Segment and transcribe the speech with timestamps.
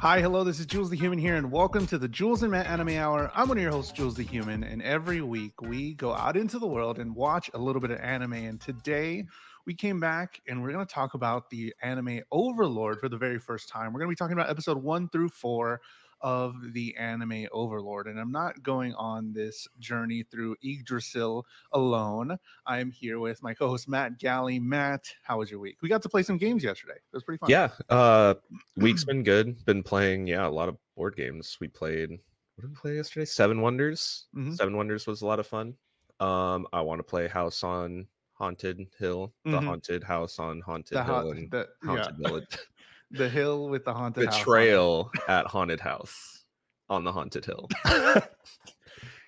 [0.00, 2.68] Hi, hello, this is Jules the Human here, and welcome to the Jules and Matt
[2.68, 3.32] Anime Hour.
[3.34, 6.60] I'm one of your hosts, Jules the Human, and every week we go out into
[6.60, 8.34] the world and watch a little bit of anime.
[8.34, 9.26] And today
[9.66, 13.40] we came back and we're going to talk about the anime Overlord for the very
[13.40, 13.92] first time.
[13.92, 15.80] We're going to be talking about episode one through four
[16.20, 18.06] of the anime Overlord.
[18.06, 22.38] And I'm not going on this journey through Yggdrasil alone.
[22.66, 24.58] I'm here with my co-host Matt Gally.
[24.58, 25.78] Matt, how was your week?
[25.82, 26.94] We got to play some games yesterday.
[26.96, 27.50] It was pretty fun.
[27.50, 28.34] Yeah, uh
[28.76, 29.64] week's been good.
[29.64, 31.56] Been playing, yeah, a lot of board games.
[31.60, 33.24] We played what did we play yesterday?
[33.24, 34.26] Seven Wonders.
[34.34, 34.56] Mhm.
[34.56, 35.76] Seven Wonders was a lot of fun.
[36.18, 39.64] Um, I want to play House on Haunted Hill, the Mhm.
[39.64, 42.58] haunted house on Haunted The, Hill hot, and the, yeah, Village.
[43.10, 46.44] the hill with the haunted house on at Haunted House
[46.88, 47.68] on the Haunted Hill.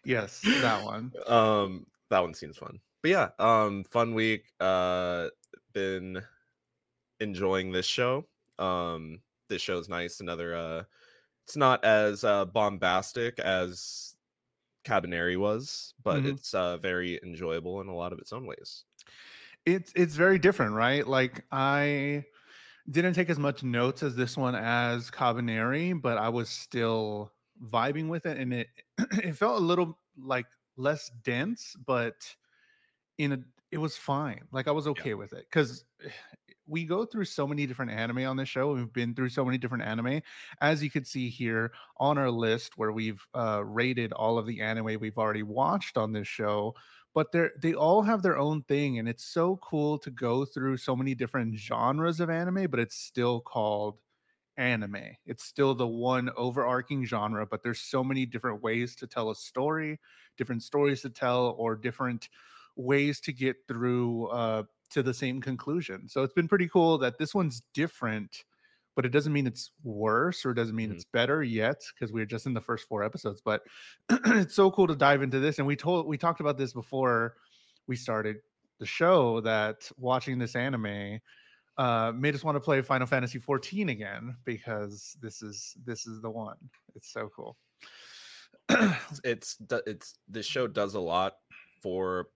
[0.05, 1.12] Yes, that one.
[1.27, 2.80] um, that one seems fun.
[3.02, 4.44] But yeah, um, fun week.
[4.60, 5.28] Uh,
[5.72, 6.22] been
[7.20, 8.27] enjoying this show.
[8.58, 10.20] Um, this show's nice.
[10.20, 10.84] Another uh,
[11.46, 14.14] it's not as uh bombastic as
[14.84, 16.27] Kabaneri was, but Mhm.
[16.34, 18.84] it's uh very enjoyable in a lot of its own ways.
[19.66, 21.06] it's it's very different, right?
[21.06, 22.24] Like I
[22.91, 27.33] didn't take as much notes as this one as Kabaneri, but I was still
[27.64, 30.46] vibing with it, and it it felt a little like
[30.77, 32.14] less dense, but
[33.18, 33.38] in a
[33.70, 34.41] it was fine.
[34.52, 36.08] Like I was okay with it because eh,
[36.70, 38.72] we go through so many different anime on this show.
[38.72, 40.22] We've been through so many different anime,
[40.60, 44.60] as you can see here on our list where we've uh, rated all of the
[44.62, 46.74] anime we've already watched on this show
[47.14, 50.77] but they're they all have their own thing and it's so cool to go through
[50.77, 53.98] so many different genres of anime but it's still called
[54.56, 59.30] anime it's still the one overarching genre but there's so many different ways to tell
[59.30, 59.98] a story
[60.36, 62.28] different stories to tell or different
[62.77, 66.08] ways to get through uh to the same conclusion.
[66.08, 68.45] So it's been pretty cool that this one's different
[68.96, 70.95] but it doesn't mean it's worse or doesn't mean Mhm.
[70.95, 73.62] it's better yet because we're just in the first four episodes but
[74.11, 77.36] it's so cool to dive into this and we told we talked about this before
[77.86, 78.36] we started
[78.78, 81.18] the show that watching this anime
[81.78, 86.20] uh made us want to play final fantasy 14 again because this is this is
[86.20, 86.57] the one.
[86.96, 87.57] It's so cool.
[89.24, 91.34] It's- it's this show does a lot
[91.80, 92.28] for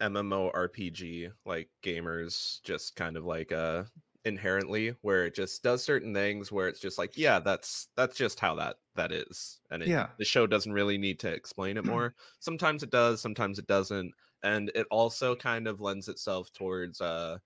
[0.00, 3.84] MMORPG like gamers just kind of like uh
[4.24, 8.38] inherently where it just does certain things where it's just like yeah that's that's just
[8.40, 10.10] how that that is and it, Yeah.
[10.18, 14.12] the show doesn't really need to explain it more sometimes it does sometimes it doesn't
[14.42, 17.38] and it also kind of lends itself towards uh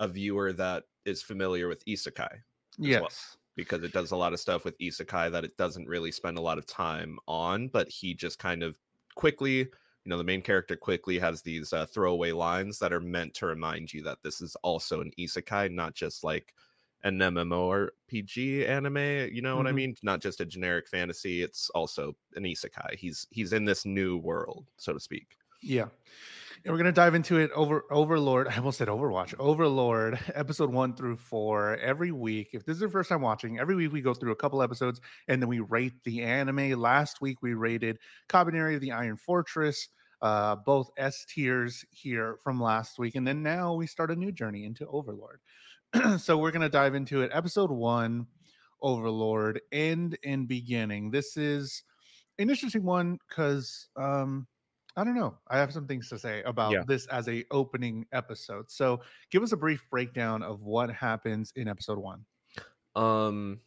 [0.00, 2.40] a viewer that is familiar with isekai
[2.78, 3.12] yes well.
[3.56, 6.42] because it does a lot of stuff with isekai that it doesn't really spend a
[6.42, 8.78] lot of time on but he just kind of
[9.16, 9.68] quickly
[10.06, 13.46] you know the main character quickly has these uh, throwaway lines that are meant to
[13.46, 16.54] remind you that this is also an isekai not just like
[17.02, 19.74] an mmorpg anime you know what i Mhm.
[19.74, 24.16] mean not just a generic fantasy it's also an isekai he's he's in this new
[24.18, 25.88] world so to speak Yeah.
[26.64, 28.48] And we're gonna dive into it over Overlord.
[28.52, 29.34] I almost said Overwatch.
[29.38, 32.50] Overlord, episode one through four, every week.
[32.52, 35.00] If this is your first time watching, every week we go through a couple episodes
[35.28, 36.72] and then we rate the anime.
[36.80, 39.88] Last week we rated Kabaneri of the Iron Fortress,
[40.22, 43.14] uh, both S tiers here from last week.
[43.14, 45.40] And then now we start a new journey into Overlord.
[46.18, 47.30] so we're gonna dive into it.
[47.32, 48.26] Episode one,
[48.82, 51.10] Overlord, end and beginning.
[51.10, 51.82] This is
[52.38, 54.46] an interesting one because um
[54.98, 55.36] I don't know.
[55.48, 56.82] I have some things to say about Yeah.
[56.86, 58.70] this as a opening episode.
[58.70, 62.24] So, give us a brief breakdown of what happens in episode one.
[62.94, 63.60] Um,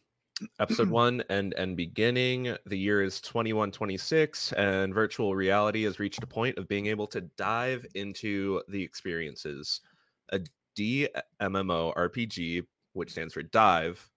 [0.58, 2.56] episode one and and beginning.
[2.66, 6.68] The year is twenty one twenty six, and virtual reality has reached a point of
[6.68, 9.80] being able to dive into the experiences.
[10.32, 10.40] A
[10.76, 14.08] DMMO RPG, which stands for Dive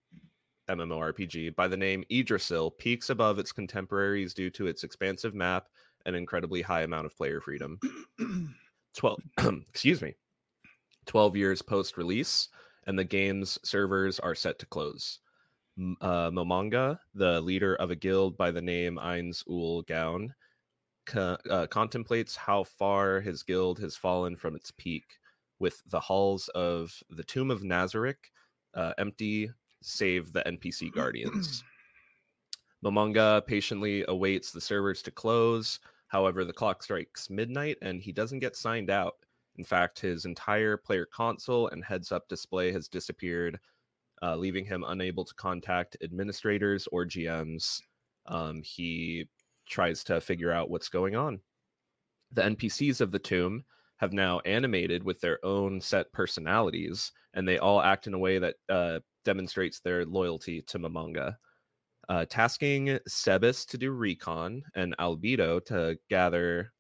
[0.69, 5.69] MMORPG, by the name Yggdrasil, peaks above its contemporaries due to its expansive map
[6.05, 7.79] and incredibly high amount of player freedom.
[8.95, 9.19] 12
[9.69, 10.13] excuse me
[11.05, 12.49] 12 years post release
[12.85, 15.19] and the game's servers are set to close
[16.01, 20.33] uh, Momonga, the leader of a guild by the name Ainz Ooal Gown,
[21.05, 25.05] co- uh, contemplates how far his guild has fallen from its peak,
[25.59, 28.31] with the halls of the Tomb of Nazarick
[28.73, 29.49] uh, empty,
[29.81, 31.63] save the NPC guardians.
[32.83, 35.79] Momonga patiently awaits the servers to close.
[36.07, 39.15] However, the clock strikes midnight and he doesn't get signed out.
[39.57, 43.59] In fact, his entire player console and heads up display has disappeared,
[44.23, 47.81] uh, leaving him unable to contact administrators or GMs.
[48.27, 49.27] Um, he
[49.67, 51.41] tries to figure out what's going on.
[52.31, 53.65] The NPCs of the tomb
[53.97, 58.39] have now animated with their own set personalities, and they all act in a way
[58.39, 61.35] that uh, demonstrates their loyalty to Momonga.
[62.09, 66.71] uh, tasking Sebas to do recon and Albedo to gather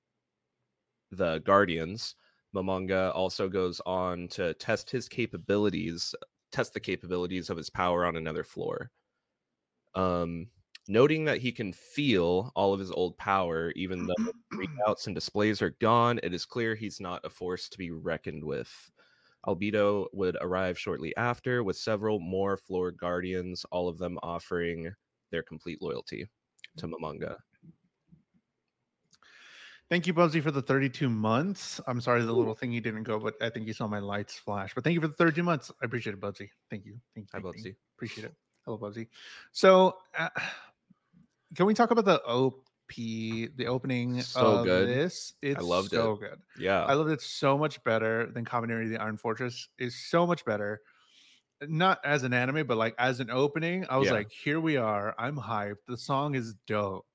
[1.11, 2.15] the Guardians.
[2.55, 6.13] Momonga also goes on to test his capabilities,
[6.53, 8.91] test the capabilities of his power on another floor.
[9.95, 10.47] Um,
[10.87, 14.13] noting that he can feel all of his old power, even though
[14.53, 18.43] readouts and displays are gone, it is clear he's not a force to be reckoned
[18.43, 18.71] with.
[19.45, 24.93] Albedo would arrive shortly after with several more floor guardians, all of them offering
[25.31, 26.25] their complete loyalty
[26.77, 27.35] to Momonga.
[29.89, 31.79] Thank you, Bubsy, for the 32 months.
[31.85, 34.73] I'm sorry the little thingy didn't go, but I think you saw my lights flash.
[34.73, 35.71] But thank you for the 32 months.
[35.81, 36.49] I appreciate it, Bubsy.
[36.69, 36.95] Thank you.
[37.13, 37.31] Thank you.
[37.33, 37.71] Hi, thank you.
[37.71, 37.75] Bubsy.
[37.97, 38.33] Appreciate it.
[38.65, 39.07] Hello, Bubsy.
[39.51, 40.29] So, uh,
[41.55, 42.55] can we talk about the OP,
[42.95, 44.87] the opening So of good.
[44.87, 45.33] this?
[45.41, 45.97] It's loved it.
[45.97, 46.39] so good.
[46.57, 46.83] Yeah.
[46.85, 50.81] I loved it so much better than Kabaneri the Iron Fortress is so much better.
[51.67, 54.13] Not as an anime, but like as an opening, I was Yeah.
[54.15, 55.13] like, here we are.
[55.19, 55.85] I'm hyped.
[55.87, 57.05] The song is dope.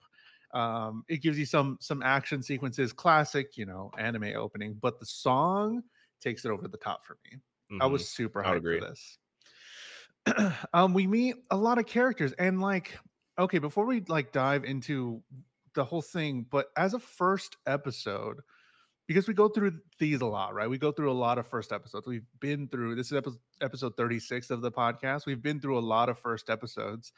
[0.53, 5.07] Um, it gives you some some action sequences, classic, you know, anime opening, but the
[5.07, 5.83] song
[6.21, 7.39] takes it over the top for me.
[7.81, 7.91] I Mhm.
[7.93, 9.19] was super I hyped for this.
[10.73, 12.99] um, we meet a lot of characters, and like,
[13.39, 15.23] okay, before we like dive into
[15.75, 18.41] the whole thing, but as a first episode,
[19.07, 20.69] because we go through these a lot, right?
[20.69, 22.07] We go through a lot of first episodes.
[22.07, 25.25] We've been through this is episode, episode 36 of the podcast.
[25.27, 27.13] We've been through a lot of first episodes.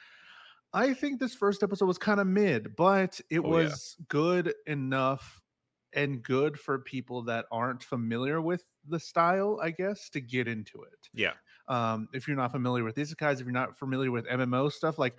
[0.72, 3.76] I think this first episode was kind of mid, but it Oh, yeah.
[3.76, 5.42] was good enough
[5.92, 10.82] and good for people that aren't familiar with the style, I guess, to get into
[10.84, 11.34] it yeah.
[11.68, 15.16] um, if you're not familiar with isekais, if you're not familiar with MMO stuff, like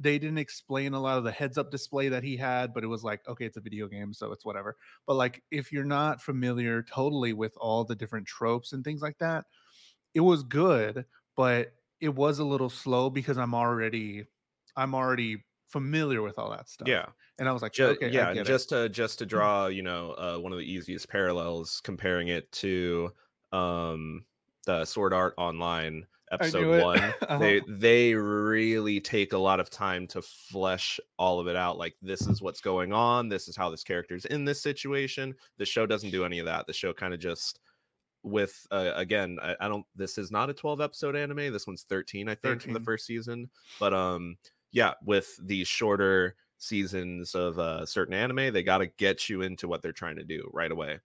[0.00, 2.88] they didn't explain a lot of the heads up display that he had, but it
[2.88, 4.76] was like, okay, it's a video game, so it's whatever.
[5.06, 9.18] But like, if you're not familiar totally with all the different tropes and things like
[9.18, 9.46] that,
[10.14, 11.06] it was good,
[11.36, 14.26] but it was a little slow because I'm already,
[14.76, 16.88] I'm already familiar with all that stuff.
[16.88, 17.06] Yeah.
[17.38, 18.46] and I was like, Ju- okay, yeah, and it.
[18.46, 22.50] just to just to draw, you know, uh, one of the easiest parallels, comparing it
[22.52, 23.12] to
[23.52, 24.24] um,
[24.66, 26.98] the Sword Art Online episode one.
[27.22, 27.38] Uh-huh.
[27.38, 31.78] They they really take a lot of time to flesh all of it out.
[31.78, 33.28] Like this is what's going on.
[33.28, 35.34] This is how this character's in this situation.
[35.58, 36.66] The show doesn't do any of that.
[36.66, 37.60] The show kind of just
[38.22, 41.84] with uh, again I, I don't this is not a 12 episode anime this one's
[41.88, 44.36] 13 i think from the first season but um
[44.72, 49.66] yeah with these shorter seasons of uh certain anime they got to get you into
[49.68, 50.98] what they're trying to do right away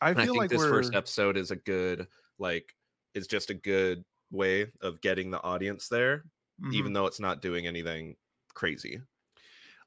[0.00, 2.06] I and i feel think like this we're first episode is a good
[2.38, 2.74] like
[3.14, 6.24] is just a good way of getting the audience there
[6.62, 6.74] Mhm.
[6.74, 8.16] even though it's not doing anything
[8.54, 9.00] crazy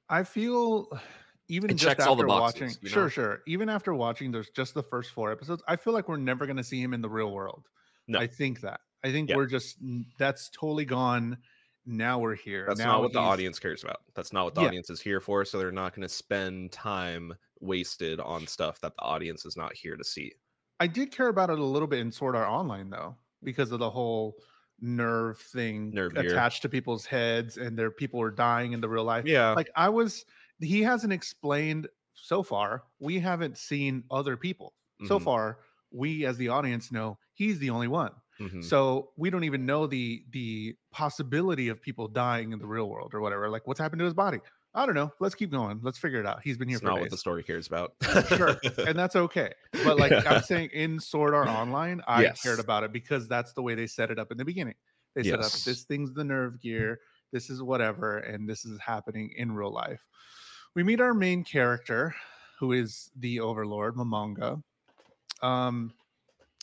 [0.09, 0.87] I feel
[1.47, 3.09] even It just checks all the after boxes, watching, you sure, know?
[3.09, 3.41] sure.
[3.47, 5.61] Even after watching, there's just the first four episodes.
[5.67, 7.67] I feel like we're never going to see him in the real world.
[8.07, 8.19] No.
[8.19, 8.81] I think that.
[9.03, 9.35] I think Yeah.
[9.35, 9.77] we're just
[10.17, 11.37] that's totally gone.
[11.85, 12.65] Now we're here.
[12.67, 14.01] That's now not what the audience cares about.
[14.15, 14.67] That's not what the Yeah.
[14.67, 15.45] audience is here for.
[15.45, 19.73] So they're not going to spend time wasted on stuff that the audience is not
[19.75, 20.33] here to see.
[20.79, 23.79] I did care about it a little bit in Sword Art Online though, because of
[23.79, 24.37] the whole
[24.81, 29.03] nerve thing Nerve attached to people's heads, and their people are dying in the real
[29.05, 29.25] life.
[29.25, 29.55] Yeah.
[29.55, 30.25] Like I was,
[30.59, 32.83] he hasn't explained so far.
[32.99, 35.59] We haven't seen other people so Mhm, far.
[35.91, 38.11] We as the audience know he's the only one.
[38.39, 38.63] Mhm.
[38.63, 43.13] So we don't even know the the possibility of people dying in the real world
[43.13, 43.49] or whatever.
[43.49, 44.39] Like what's happened to his body?
[44.73, 45.11] I don't know.
[45.21, 45.79] Let's keep going.
[45.83, 46.41] Let's figure it out.
[46.43, 47.93] He's been here It's for not days, what the story cares about.
[48.27, 49.53] sure, and that's okay.
[49.85, 52.41] But like I'm saying, in Sword Art Online, I Yes.
[52.41, 54.75] cared about it because that's the way they set it up in the beginning.
[55.15, 56.99] They set up this thing's the nerve gear.
[57.31, 60.01] This is whatever, and this is happening in real life.
[60.75, 62.13] We meet our main character,
[62.59, 64.61] who is the Overlord Momonga.
[65.41, 65.93] Um,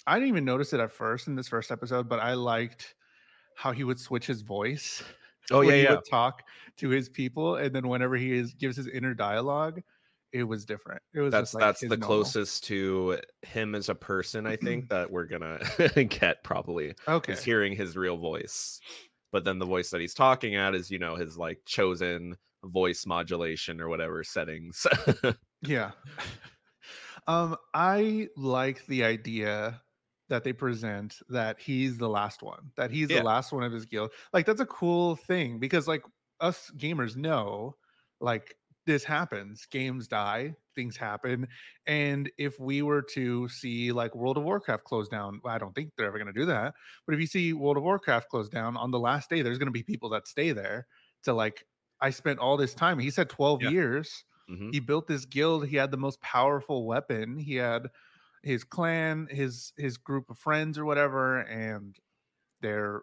[0.07, 2.95] I didn't even notice it at first in this first episode, but I liked
[3.55, 5.03] how he would switch his voice.
[5.51, 5.95] oh yeah, he yeah.
[5.95, 6.43] would talk
[6.79, 9.83] to his people, and then whenever he is gives his inner dialogue,
[10.33, 11.03] it was different.
[11.15, 12.07] It was That's like that's the normal.
[12.07, 14.47] closest to him as a person.
[14.47, 15.61] I think that we're gonna
[16.09, 18.81] get probably Okay, is hearing his real voice.
[19.31, 23.07] But then the voice that he's talking at is, you know, his like chosen voice
[23.07, 24.87] modulation or whatever settings.
[25.63, 25.93] yeah.
[27.27, 29.81] um, I like the idea
[30.29, 33.21] that they present that he's the last one, that he's Yeah.
[33.21, 34.13] the last one of his guild.
[34.33, 36.05] Like that's a cool thing because like
[36.41, 37.77] us gamers know,
[38.21, 39.67] like this happens.
[39.67, 41.47] Games die, things happen,
[41.87, 45.93] and if we were to see like World of Warcraft close down, I don't think
[45.97, 46.75] they're ever going to do that.
[47.07, 49.67] But if you see World of Warcraft close down on the last day, there's going
[49.67, 50.87] to be people that stay there
[51.25, 51.67] to like.
[52.01, 52.99] I spent all this time.
[52.99, 53.71] He said 12 Yeah.
[53.71, 54.73] years Mhm.
[54.73, 57.89] he built this guild he had the most powerful weapon he had
[58.43, 61.99] his clan his his group of friends or whatever and
[62.63, 63.03] they're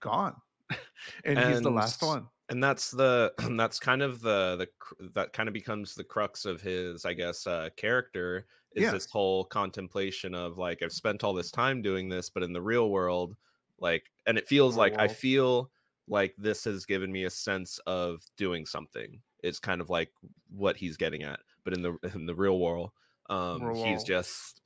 [0.00, 0.36] gone
[1.24, 5.48] and, he's the last one and that's the that's kind of the the that kind
[5.48, 8.90] of becomes the crux of his i guess uh character is Yeah.
[8.90, 12.62] this whole contemplation of like i've spent all this time doing this but in the
[12.62, 13.36] real world
[13.78, 15.70] like and it feels like i feel
[16.06, 20.10] like this has given me a sense of doing something it's kind of like
[20.48, 22.90] what he's getting at but in the in the real world
[23.30, 24.04] um Real he's world.
[24.04, 24.62] just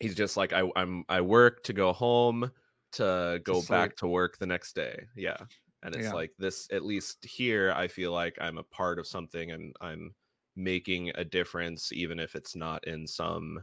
[0.00, 2.50] he's just like I, i'm i work to go home
[2.92, 5.06] to go back to work the next day.
[5.16, 5.46] Yeah
[5.82, 6.12] and it's Yeah.
[6.12, 10.14] like this at least here i feel like i'm a part of something and i'm
[10.56, 13.62] making a difference even if it's not in some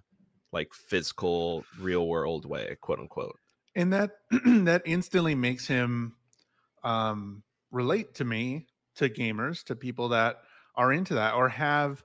[0.52, 3.40] like physical real world way quote unquote.
[3.76, 6.16] And that that instantly makes him
[6.84, 10.44] um relate to me to gamers to people that
[10.76, 12.04] are into that or have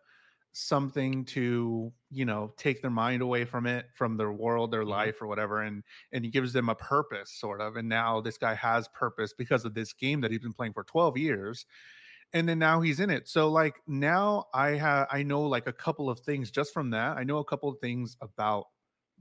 [0.59, 4.85] something to you know take their mind away from it from their world their Mhm.
[4.85, 8.39] life or whatever and and he gives them a purpose sort of and now this
[8.39, 11.67] guy has purpose because of this game that he's been playing for 12 years
[12.33, 13.29] and then now he's in it.
[13.29, 17.17] So like now i have i know like a couple of things just from that.
[17.17, 18.67] I know a couple of things about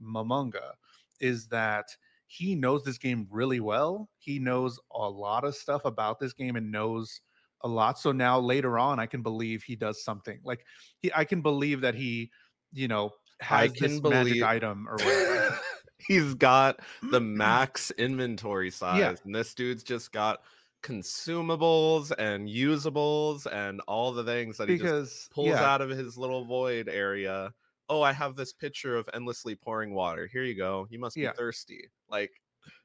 [0.02, 0.74] Momonga
[1.20, 4.10] is that he knows this game really well.
[4.18, 7.20] He knows a lot of stuff about this game and knows
[7.62, 10.64] a lot so now later on i can believe he does something like
[11.00, 12.30] he i can believe that he
[12.72, 13.10] you know
[13.40, 15.58] has this believe- magic item or whatever
[16.06, 19.14] he's got the max inventory size Yeah.
[19.24, 20.40] and this dude's just got
[20.82, 26.16] consumables and usables and all the things that he just pulls yeah, out of his
[26.16, 27.52] little void area.
[27.88, 30.28] Oh, I have this picture of endlessly pouring water.
[30.32, 30.86] Here you go.
[30.90, 31.32] You must be Yeah.
[31.32, 31.88] thirsty.
[32.08, 32.30] Like,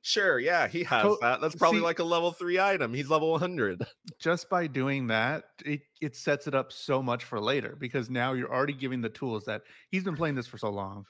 [0.02, 1.42] sure, yeah, he has To- that.
[1.42, 2.94] That's probably see- like a level three item.
[2.94, 3.86] He's level 100.
[4.20, 8.34] just by doing that, it, it sets it up so much for later because now
[8.34, 9.62] you're already giving the tools that
[9.92, 11.06] he's been playing this for so long.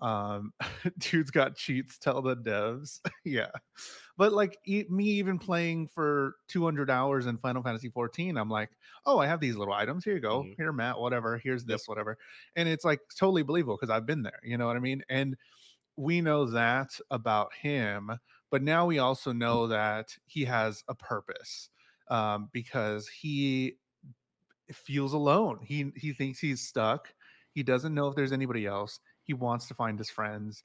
[0.00, 0.52] Um,
[0.98, 3.00] dude's got cheats, tell the devs.
[3.24, 3.50] yeah.
[4.16, 8.70] But like e- me even playing for 200 hours in Final Fantasy 14, I'm like,
[9.06, 10.04] oh, I have these little items.
[10.04, 10.42] Here you go.
[10.42, 10.54] Mhm.
[10.56, 11.38] Here, Matt, whatever.
[11.38, 11.68] Here's Yep.
[11.68, 12.16] this, whatever.
[12.54, 14.38] And it's like totally believable because I've been there.
[14.44, 15.02] You know what I mean?
[15.08, 15.36] And
[15.98, 18.12] we know that about him,
[18.52, 21.70] but now we also know that he has a purpose
[22.08, 23.74] um, because he
[24.72, 25.58] feels alone.
[25.62, 27.12] He he thinks he's stuck.
[27.50, 29.00] He doesn't know if there's anybody else.
[29.22, 30.62] He wants to find his friends,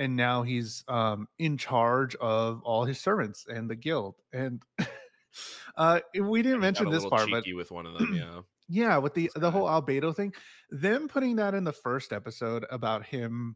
[0.00, 4.16] and now he's um, in charge of all his servants and the guild.
[4.32, 4.62] And
[5.76, 8.14] uh, we didn't mention this part, but with one of them.
[8.16, 8.40] Yeah.
[8.68, 10.34] yeah, with the the whole Albedo thing,
[10.70, 13.54] them putting that in the first episode about him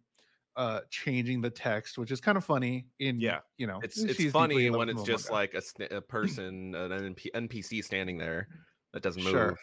[0.57, 2.87] uh changing the text, which is kind of funny.
[2.99, 3.41] In Yeah.
[3.59, 7.33] you know, It's it's funny when it's just like a, sn- a person, an NP-
[7.35, 8.49] NPC standing there
[8.93, 9.33] that doesn't move.
[9.33, 9.59] Sure.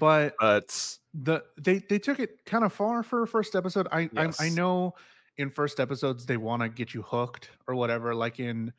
[0.00, 3.86] but But the they they took it kind of far for a first episode.
[3.92, 4.94] I I, I know
[5.38, 8.14] in first episodes they want to get you hooked or whatever.
[8.14, 8.72] Like in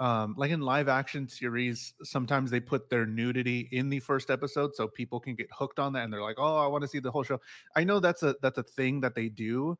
[0.00, 4.74] um like in live action series, sometimes they put their nudity in the first episode
[4.74, 7.00] so people can get hooked on that and they're like, oh, I want to see
[7.00, 7.40] the whole show.
[7.76, 9.76] I know that's a that's a thing that they do,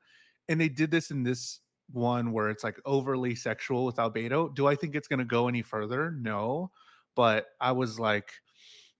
[0.48, 4.54] and they did this in this one where it's like overly sexual with Albedo.
[4.54, 6.10] Do I think it's gonna go any further?
[6.12, 6.70] No,
[7.14, 8.30] but I was like.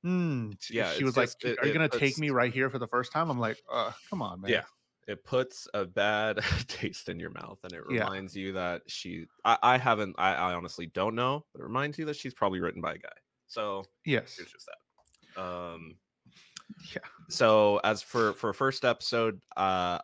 [0.04, 0.52] Hmm.
[0.70, 2.86] Yeah, she was like, just- it- "Are you gonna take me right here for the
[2.86, 4.62] first time?" I'm like, uh, "Come on, man." Yeah.
[5.08, 6.38] it puts a bad
[6.68, 8.04] taste in your mouth and it Yeah.
[8.04, 11.98] reminds you that she I, I haven't I, I honestly don't know but it reminds
[11.98, 13.08] you that she's probably written by a guy
[13.46, 14.38] so Yes.
[14.38, 14.68] it's just
[15.34, 15.96] that um
[16.94, 17.00] Yeah.
[17.30, 19.98] so as for for first episode uh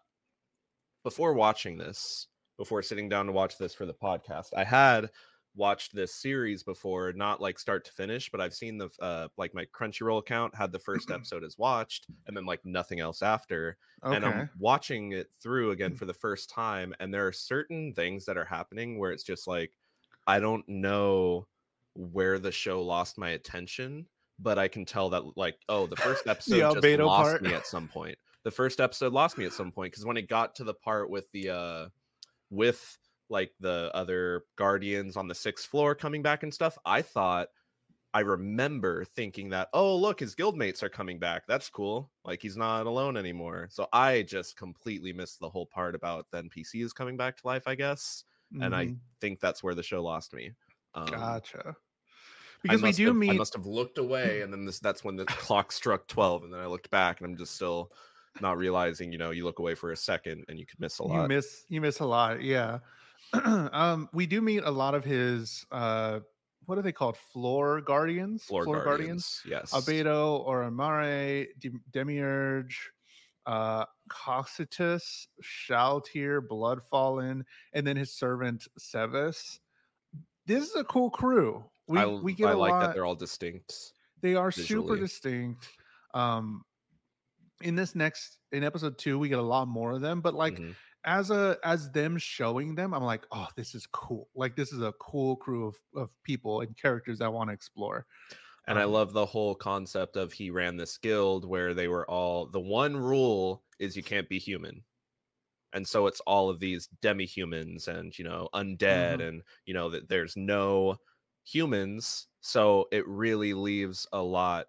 [1.05, 2.27] before watching this
[2.59, 5.09] before sitting down to watch this for the podcast i had
[5.57, 9.55] watched this series before not like start to finish but i've seen the uh like
[9.55, 13.77] my crunchyroll account had the first episode as watched and then like nothing else after
[14.05, 14.17] Okay.
[14.17, 18.27] and I'm watching it through again for the first time, and there are certain things
[18.27, 19.73] that are happening where it's just like
[20.27, 21.47] I don't know
[21.95, 24.05] where the show lost my attention,
[24.39, 27.43] but I can tell that like oh the first episode just lost part.
[27.43, 28.19] me at some point.
[28.45, 31.11] The first episode lost me at some point because when it got to the part
[31.11, 31.89] with the uh
[32.51, 32.99] with
[33.31, 37.49] like the other guardians on the sixth floor coming back and stuff, I thought
[38.15, 41.47] I remember thinking that, oh, look, his guildmates are coming back.
[41.49, 42.13] That's cool.
[42.25, 43.69] Like he's not alone anymore.
[43.71, 47.67] So I just completely missed the whole part about the NPCs coming back to life,
[47.67, 48.25] I guess.
[48.61, 49.01] And I Mhm.
[49.21, 50.53] think that's where the show lost me.
[50.95, 51.77] Um, gotcha.
[52.63, 55.27] Because we do have- I must have looked away, and then this that's when the
[55.27, 57.93] clock struck 12, and then I looked back, and I'm just still
[58.41, 61.05] not realizing, you know, you look away for a second and you could miss a
[61.05, 61.23] lot.
[61.23, 61.65] You miss.
[61.69, 62.43] You miss a lot.
[62.43, 62.79] Yeah.
[63.45, 65.65] um, we do meet a lot of his.
[65.71, 66.21] uh
[66.67, 67.17] What are they called?
[67.17, 68.45] Floor guardians.
[68.45, 69.41] Floor, guardians.
[69.47, 69.73] Yes.
[69.73, 72.91] Albedo or Amare, De- Demiurge,
[73.47, 79.59] uh, Cocytus, Shalltear, Bloodfallen, and then his servant Sebas.
[80.47, 81.65] This is a cool crew.
[81.89, 82.81] we I, we get I a like lot.
[82.81, 83.93] that they're all distinct.
[84.21, 85.69] They are super distinct.
[86.15, 86.65] Um,
[87.65, 90.63] in this next in episode two, we get a lot more of them, but like
[90.63, 90.75] Mhm.
[91.05, 94.31] as a as them showing them, I'm like, oh, this is cool.
[94.35, 98.07] Like this is a cool crew of of people and characters I want to explore.
[98.67, 102.09] And I Um, love the whole concept of he ran this guild where they were
[102.11, 104.85] all the one rule is you can't be human.
[105.73, 109.27] And so it's all of these demi-humans and you know undead Mhm.
[109.27, 110.99] and you know that there's no
[111.45, 114.69] humans so it really leaves a lot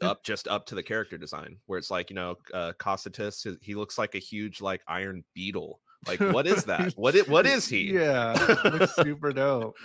[0.00, 3.74] Up just up to the character design where it's like you know uh is- he
[3.74, 7.66] looks like a huge like iron beetle like what is that what is, what is
[7.68, 8.32] he Yeah,
[8.64, 9.76] looks super dope.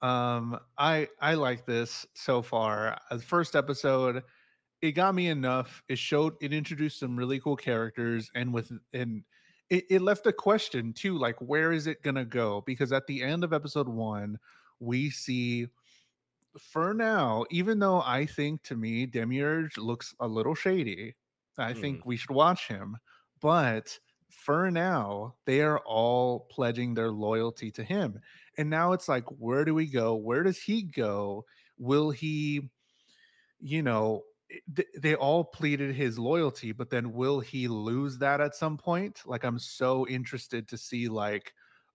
[0.00, 2.98] Um, I I like this so far.
[3.10, 4.22] Uh, The first episode,
[4.80, 5.82] it got me enough.
[5.88, 9.24] It showed it introduced some really cool characters, and with and
[9.70, 12.62] it, it left a question too, like where is it gonna go?
[12.64, 14.38] Because at the end of episode one,
[14.78, 15.66] we see
[16.60, 21.14] for now, even though I think to me Demiurge looks a little shady,
[21.56, 22.06] I think mm.
[22.06, 22.96] we should watch him.
[23.40, 23.98] But
[24.30, 28.20] for now, they are all pledging their loyalty to him.
[28.56, 30.14] And now it's like, where do we go?
[30.14, 31.44] Where does he go?
[31.78, 32.70] Will he,
[33.60, 38.40] you know, eh, th- they all pleaded his loyalty, but then will he lose that
[38.40, 39.22] at some point?
[39.24, 41.52] Like, I'm so interested to see, like,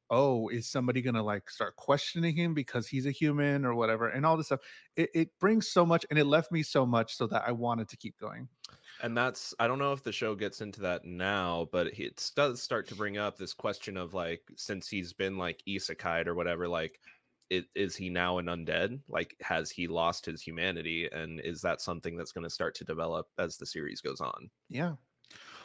[0.10, 4.26] oh, is somebody gonna like start questioning him because he's a human or whatever, and
[4.26, 4.62] all this stuff.
[4.96, 7.90] It, it brings so much, and it left me so much so that I wanted
[7.90, 8.48] to keep going.
[9.02, 12.62] and that's i don't know if the show gets into that now but it does
[12.62, 16.68] start to bring up this question of like since he's been like isekai or whatever
[16.68, 17.00] like
[17.50, 21.82] it, is he now an undead like has he lost his humanity and is that
[21.82, 24.96] something that's going to start to develop as the series goes on Yeah.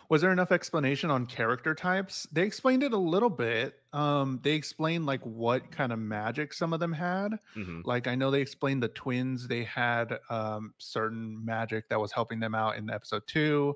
[0.08, 2.26] Was there enough explanation on character types?
[2.32, 3.74] They explained it a little bit.
[3.92, 7.38] Um, they explained like what kind of magic some of them had.
[7.54, 7.82] Mhm.
[7.84, 12.40] Like I know they explained the twins, they had um certain magic that was helping
[12.40, 13.74] them out in episode two.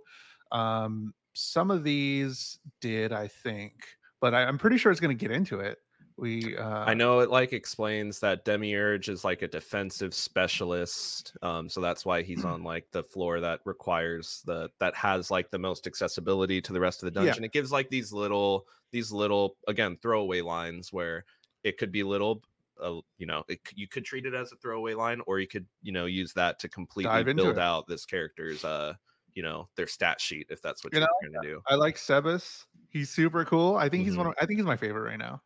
[0.50, 3.86] Um, some of these did, I think,
[4.20, 5.78] but I, I'm pretty sure it's gonna get into it.
[6.16, 11.36] We uh I know it like explains that Demiurge is like a defensive specialist.
[11.40, 15.50] Um, so that's why he's on like the floor that requires the that has like
[15.50, 17.36] the most accessibility to the rest of the Yeah.
[17.36, 17.44] dungeon.
[17.44, 21.24] It gives like these little these little again throwaway lines where
[21.62, 22.42] it could be little
[22.80, 25.68] uh, you know, it, you could treat it as a throwaway line, or you could,
[25.82, 27.58] you know, use that to completely build it.
[27.58, 28.94] out this character's, uh,
[29.34, 31.62] you know, their stat sheet if that's what You you're know, trying to do.
[31.68, 32.66] I like Sebas.
[32.90, 33.76] He's super cool.
[33.76, 34.28] I think he's one Mhm.
[34.28, 35.42] of I think he's my favorite right now.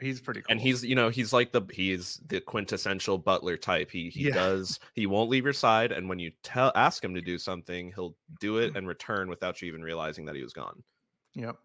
[0.00, 0.50] He's pretty cool.
[0.52, 4.34] and he's you know he's like the he's the quintessential butler type he he Yeah.
[4.34, 7.92] does he won't leave your side and when you tell ask him to do something
[7.94, 10.82] he'll do it and return without you even realizing that he was gone
[11.36, 11.56] Yep.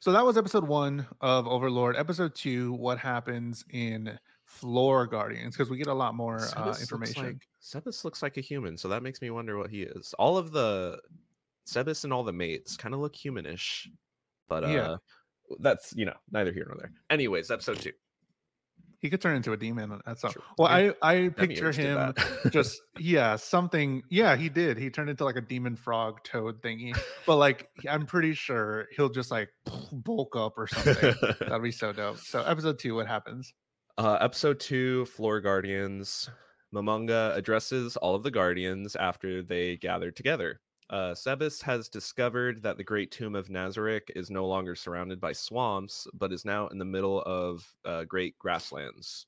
[0.00, 1.96] So that was episode one of Overlord.
[1.96, 5.54] Episode two, what happens in Floor Guardians?
[5.54, 7.24] Because we get a lot more uh, looks information.
[7.24, 10.38] like, Sebas looks like a human so that makes me wonder what he is all
[10.38, 10.98] of the
[11.66, 13.86] Sebas and all the mates kind of look humanish
[14.48, 14.96] but uh Yeah.
[15.60, 17.92] That's you know neither here nor there anyways episode two
[19.00, 20.32] He could turn into a demon at some.
[20.32, 20.42] True.
[20.58, 22.14] Well, I I picture him
[22.50, 24.02] just yeah something.
[24.10, 24.76] Yeah, he did.
[24.76, 26.98] He turned into like a demon frog toad thingy.
[27.24, 29.50] But like, I'm pretty sure he'll just like
[29.92, 31.14] bulk up or something.
[31.40, 32.18] That'd be so dope.
[32.18, 33.54] So episode two, what happens?
[33.98, 36.28] Uh, episode two, Floor Guardians.
[36.74, 40.60] Momonga addresses all of the Guardians after they gathered together.
[40.90, 45.32] Uh, Sebas has discovered that the Great Tomb of Nazarick is no longer surrounded by
[45.32, 49.26] swamps, but is now in the middle of uh, great grasslands.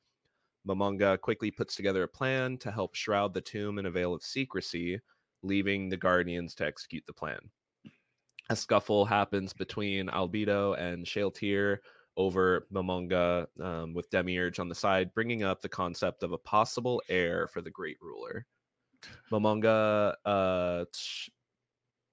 [0.67, 4.23] Momonga quickly puts together a plan to help shroud the tomb in a veil of
[4.23, 5.01] secrecy,
[5.43, 7.41] leaving the Guardians to execute the plan.
[8.49, 11.79] A scuffle happens between Albedo and Shalltear,
[12.17, 17.01] over Momonga um, with Demiurge on the side, bringing up the concept of a possible
[17.09, 18.47] heir for the Great Ruler.
[19.31, 20.85] Momonga, uh,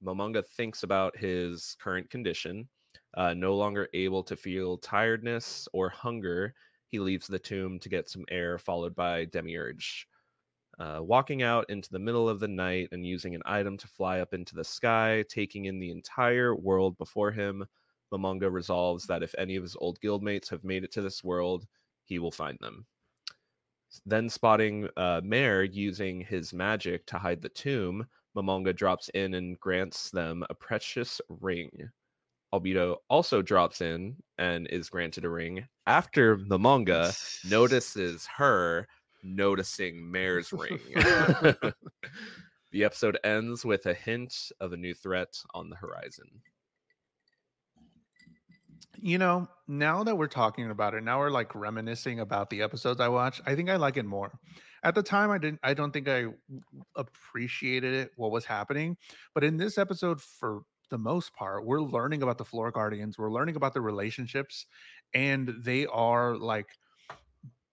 [0.04, 2.68] Momonga thinks about his current condition,
[3.16, 6.54] uh, no longer able to feel tiredness or hunger.
[6.88, 10.08] He leaves the tomb to get some air, followed by Demiurge.
[10.80, 14.20] Uh, walking out into the middle of the night and using an item to fly
[14.20, 17.66] up into the sky, taking in the entire world before him,
[18.12, 21.66] Momonga resolves that if any of his old guildmates have made it to this world,
[22.06, 22.86] he will find them.
[24.06, 28.06] Then, spotting uh, Mare using his magic to hide the tomb,
[28.38, 31.90] Momonga drops in and grants them a precious ring.
[32.54, 37.14] Albedo also drops in and is granted a ring after Momonga
[37.50, 38.88] notices her
[39.24, 40.80] noticing Mare's ring.
[42.72, 46.28] the episode ends with a hint of a new threat on the horizon.
[49.00, 53.00] You know, now that we're talking about it, now we're like reminiscing about the episodes
[53.00, 53.42] I watched.
[53.46, 54.32] I think I like it more.
[54.84, 55.60] At the time, I didn't.
[55.64, 56.26] I don't think I
[56.96, 58.98] appreciated it, what was happening.
[59.34, 63.18] But in this episode, for the most part, we're learning about the Floor Guardians.
[63.18, 64.66] We're learning about the relationships,
[65.14, 66.68] and they are like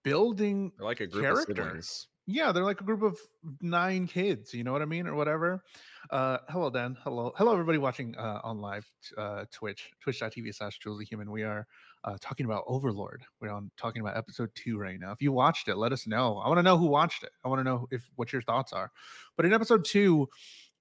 [0.03, 1.53] building They're like a group character.
[1.53, 2.09] of siblings.
[2.27, 3.19] Yeah, they're like a group of
[3.61, 4.55] nine kids.
[4.55, 5.63] You know what I mean, or whatever.
[6.11, 6.97] Uh, hello, Dan.
[7.03, 8.87] Hello, hello, everybody watching uh, on live
[9.19, 11.31] uh, Twitch, twitch.tv slash Jules the Human.
[11.31, 11.67] We are
[12.05, 13.25] uh, talking about Overlord.
[13.41, 15.13] We're on talking about episode two right now.
[15.13, 16.39] If you watched it, let us know.
[16.39, 17.31] I want to know who watched it.
[17.45, 18.91] I want to know if what your thoughts are.
[19.37, 20.29] But in episode two,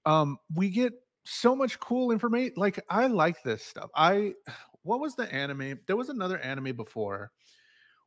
[0.05, 0.93] um, we get
[1.25, 2.53] so much cool information.
[2.57, 3.89] Like I like this stuff.
[3.95, 4.33] I
[4.83, 5.79] what was the anime?
[5.87, 7.31] There was another anime before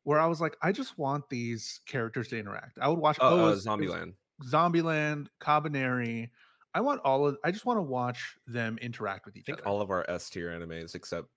[0.03, 2.77] where I was like, I just want these characters to interact.
[2.79, 4.13] I would watch Uh, oh, uh, it was Zombieland.
[4.45, 6.29] Zombieland, Kabaneri.
[6.75, 9.53] I want all of I just want to watch them interact with each other.
[9.53, 9.75] I think other.
[9.75, 11.27] all of our S tier animes, except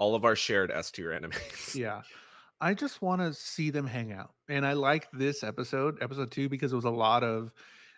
[0.00, 1.74] all of our shared S tier animes.
[1.76, 2.02] yeah.
[2.60, 4.32] I just want to see them hang out.
[4.48, 7.52] And I like this episode, episode 2 because it was a lot of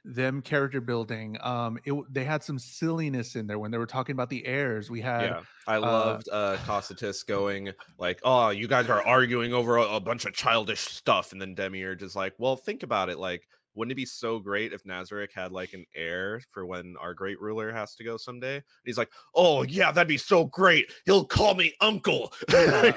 [0.04, 1.38] them character building.
[1.42, 4.90] Um it they had some silliness in there when they were talking about the heirs.
[4.90, 9.76] We had Yeah, I loved uh Cocytus going like, "Oh, you guys are arguing over
[9.76, 13.18] a, a bunch of childish stuff," and then Demiurge is like, "Well, think about it.
[13.18, 17.14] Like, wouldn't it be so great if Nazarick had like an heir for when our
[17.14, 20.92] great ruler has to go someday?" And he's like, "Oh yeah, that'd be so great.
[21.04, 22.92] He'll call me uncle." Yeah.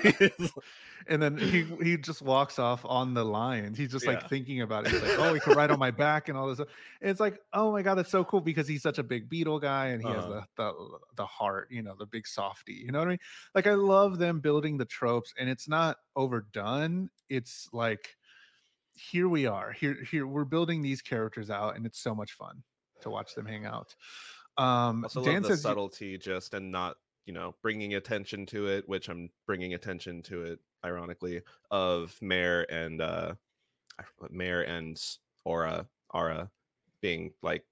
[1.08, 3.78] and then he he just walks off on the lions.
[3.78, 4.12] He's just Yeah.
[4.14, 4.92] like thinking about it.
[4.94, 6.58] He's like, oh, he could ride on my back and all this.
[6.58, 6.70] stuff.
[7.02, 9.88] It's like, oh my god, that's so cool because he's such a big beetle guy
[9.88, 10.42] and he has Uh-huh.
[10.58, 12.74] the, the the heart, you know, the big softy.
[12.74, 13.20] You know what I mean?
[13.54, 17.10] Like I love them building the tropes, and it's not overdone.
[17.30, 18.16] It's like
[18.96, 19.72] here we are.
[19.72, 22.64] Here here we're building these characters out, and it's so much fun
[23.02, 23.94] to watch them hang out.
[24.58, 28.68] Um, also Dan love the you- subtlety just and not you know bringing attention to
[28.68, 33.34] it which i'm bringing attention to it ironically of Mare and uh
[34.30, 35.02] Mare and
[35.44, 36.50] aura aura
[37.02, 37.66] being like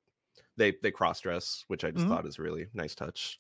[0.58, 2.10] they they cross dress which i just Mhm.
[2.10, 3.38] thought is really nice touch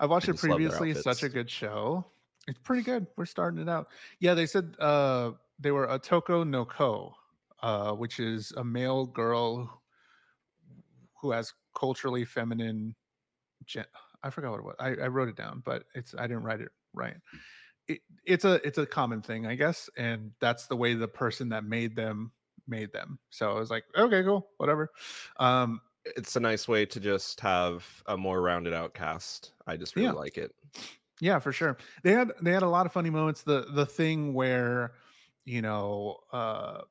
[0.00, 1.02] I watched I it just love their previously.
[1.02, 2.04] Such a good show.
[2.46, 3.08] It's pretty good.
[3.16, 3.88] We're starting it out.
[4.20, 7.16] Yeah, they said uh they were a Toko no Ko,
[7.60, 9.82] uh, which is a male girl
[11.20, 12.94] who has culturally feminine.
[13.66, 13.86] Gen-
[14.22, 14.76] I forgot what it was.
[14.80, 17.16] I, I wrote it down, but it's I didn't write it right.
[17.88, 21.50] It, it's a it's a common thing, I guess, and that's the way the person
[21.50, 22.32] that made them
[22.66, 23.20] made them.
[23.30, 24.90] So I was like, okay, cool, whatever.
[25.38, 29.96] Um, it's a nice way to just have a more rounded out cast i just
[29.96, 30.14] really Yeah.
[30.14, 30.54] like it
[31.20, 31.76] Yeah, for sure.
[32.04, 33.42] They had they had a lot of funny moments.
[33.42, 34.94] The the thing where,
[35.44, 36.82] you know, uh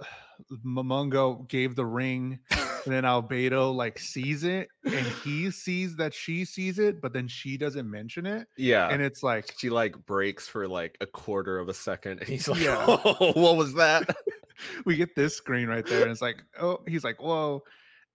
[0.66, 6.44] Momonga gave the ring and then Albedo like sees it and he sees that she
[6.44, 8.46] sees it, but then she doesn't mention it.
[8.56, 12.28] yeah And it's like she like breaks for like a quarter of a second and
[12.28, 12.84] he's like Yeah.
[12.86, 14.14] oh what was that
[14.84, 17.62] we get this screen right there, and it's like, oh, he's like, whoa.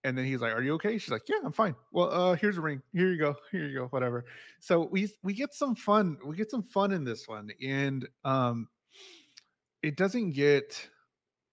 [0.05, 0.97] And then he's like, Are you okay?
[0.97, 1.75] She's like, Yeah, I'm fine.
[1.91, 2.81] Well, uh, here's a ring.
[2.93, 3.35] Here you go.
[3.51, 3.85] Here you go.
[3.87, 4.23] Whatever.
[4.61, 6.17] So we we get some fun.
[6.25, 7.49] We get some fun in this one.
[7.61, 8.69] And um
[9.83, 10.87] it doesn't get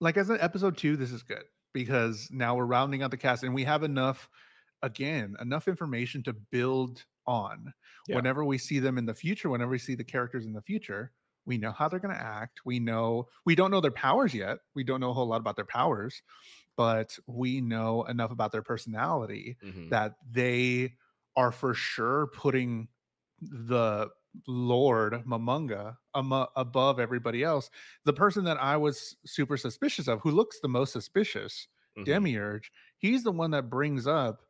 [0.00, 3.42] like as an episode two, this is good because now we're rounding out the cast
[3.42, 4.28] and we have enough
[4.82, 7.72] again, enough information to build on.
[8.08, 8.16] Yeah.
[8.16, 11.12] Whenever we see them in the future, whenever we see the characters in the future,
[11.44, 12.60] we know how they're going to act.
[12.64, 14.58] We know we don't know their powers yet.
[14.74, 16.22] We don't know a whole lot about their powers,
[16.76, 19.90] but we know enough about their personality Mhm.
[19.90, 20.96] that they
[21.36, 22.88] are for sure putting
[23.40, 24.10] the
[24.46, 27.70] Lord Momonga amo- above everybody else.
[28.04, 31.68] The person that I was super suspicious of, who looks the most suspicious,
[31.98, 32.04] Mhm.
[32.04, 34.42] Demiurge, he's the one that brings up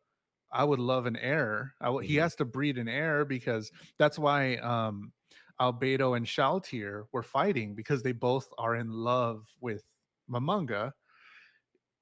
[0.53, 1.75] I would love an heir.
[1.81, 5.12] I w- He has to breed an heir because that's why um
[5.61, 9.83] Albedo and Shalltear were fighting because they both are in love with
[10.31, 10.92] Momonga.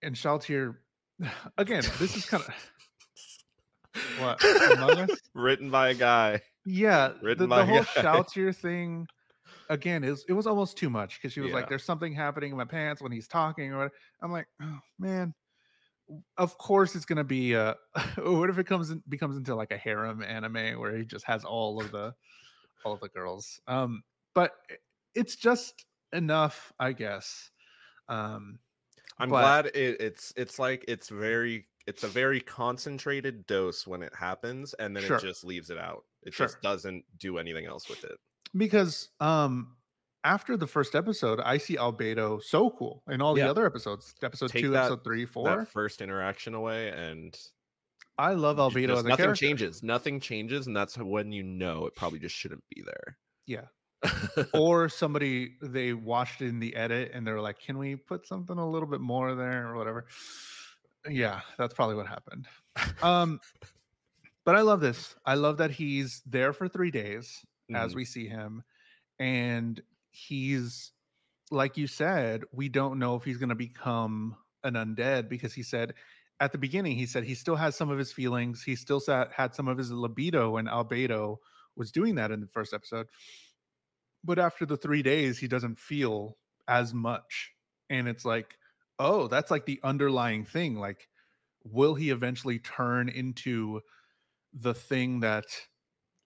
[0.03, 0.77] And Shalltear
[1.59, 2.55] again, this is kind of
[4.18, 4.42] what
[4.73, 5.11] Among Us?
[5.35, 7.81] written by a guy Yeah, the, Written the whole.
[7.85, 9.07] Shalltear thing
[9.70, 11.57] again is it was almost too much because she was Yeah.
[11.57, 13.92] like, "There's something happening in my pants when he's talking," or what.
[14.22, 15.35] I'm like, "Oh man."
[16.37, 17.57] Of course, it's gonna be.
[17.57, 17.74] Uh,
[18.18, 21.44] what if it comes in, becomes into like a harem anime where he just has
[21.44, 22.14] all of the,
[22.85, 23.59] all of the girls?
[23.66, 24.03] Um,
[24.35, 24.53] but
[25.14, 27.50] it's just enough, I guess.
[28.09, 28.59] Um,
[29.18, 34.03] I'm But- glad it, it's it's like it's very it's a very concentrated dose when
[34.03, 35.16] it happens, and then Sure.
[35.18, 36.05] it just leaves it out.
[36.23, 36.47] It Sure.
[36.47, 38.18] just doesn't do anything else with it.
[38.57, 39.77] because um
[40.23, 43.44] after the first episode i see albedo so cool in all Yeah.
[43.44, 47.37] the other episodes episode Take two that- episode three four That first interaction away, and
[48.16, 49.83] i love albedo just as a nothing character changes.
[49.83, 53.18] Nothing changes, and that's when you know it probably just shouldn't be there.
[53.47, 53.66] Yeah.
[54.55, 58.70] or somebody they watched in the edit and they're like, "Can we put something a
[58.70, 60.07] little bit more there or whatever?"
[61.09, 62.49] Yeah, that's probably what happened.
[63.03, 63.40] Um,
[64.45, 65.14] but I love this.
[65.25, 67.95] I love that he's there for three days as Mhm.
[67.95, 68.62] we see him,
[69.19, 70.93] and he's
[71.51, 75.62] like you said, we don't know if he's going to become an undead because he
[75.62, 75.95] said
[76.40, 78.62] at the beginning he said he still has some of his feelings.
[78.64, 81.38] He still sat, had some of his libido, and Albedo
[81.77, 83.09] was doing that in the first episode.
[84.23, 87.53] But after the three days, he doesn't feel as much,
[87.90, 88.59] and it's like,
[88.98, 90.76] oh, that's like the underlying thing.
[90.76, 91.09] Like,
[91.64, 93.80] will he eventually turn into
[94.52, 95.46] the thing that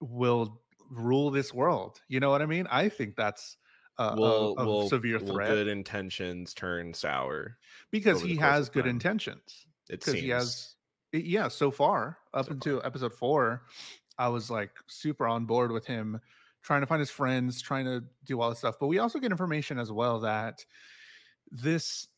[0.01, 2.01] will rule this world?
[2.09, 2.67] You know what I mean?
[2.71, 3.57] I think that's
[3.99, 7.59] a, a- will a, will severe will threat good intentions turn sour?
[7.91, 8.93] because he has good time.
[8.93, 9.67] intentions.
[9.89, 10.23] It Because seems.
[10.23, 10.77] he has,
[11.13, 13.65] yeah, so far up So until episode four,
[14.19, 16.21] I was like super on board with him
[16.63, 18.77] trying to find his friends, trying to do all this stuff.
[18.81, 20.65] But we also get information as well that
[21.51, 22.09] this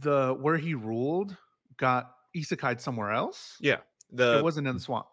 [0.00, 1.36] the where he ruled
[1.76, 3.56] got isekai somewhere else.
[3.60, 3.78] yeah.
[4.12, 5.06] The it wasn't in the swamp.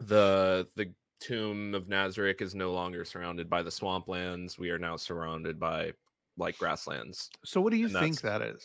[0.00, 4.58] the the tomb of Nazarick is no longer surrounded by the swamplands.
[4.58, 5.92] We are now surrounded by
[6.36, 7.30] like grasslands.
[7.44, 8.64] So what do you And think that is?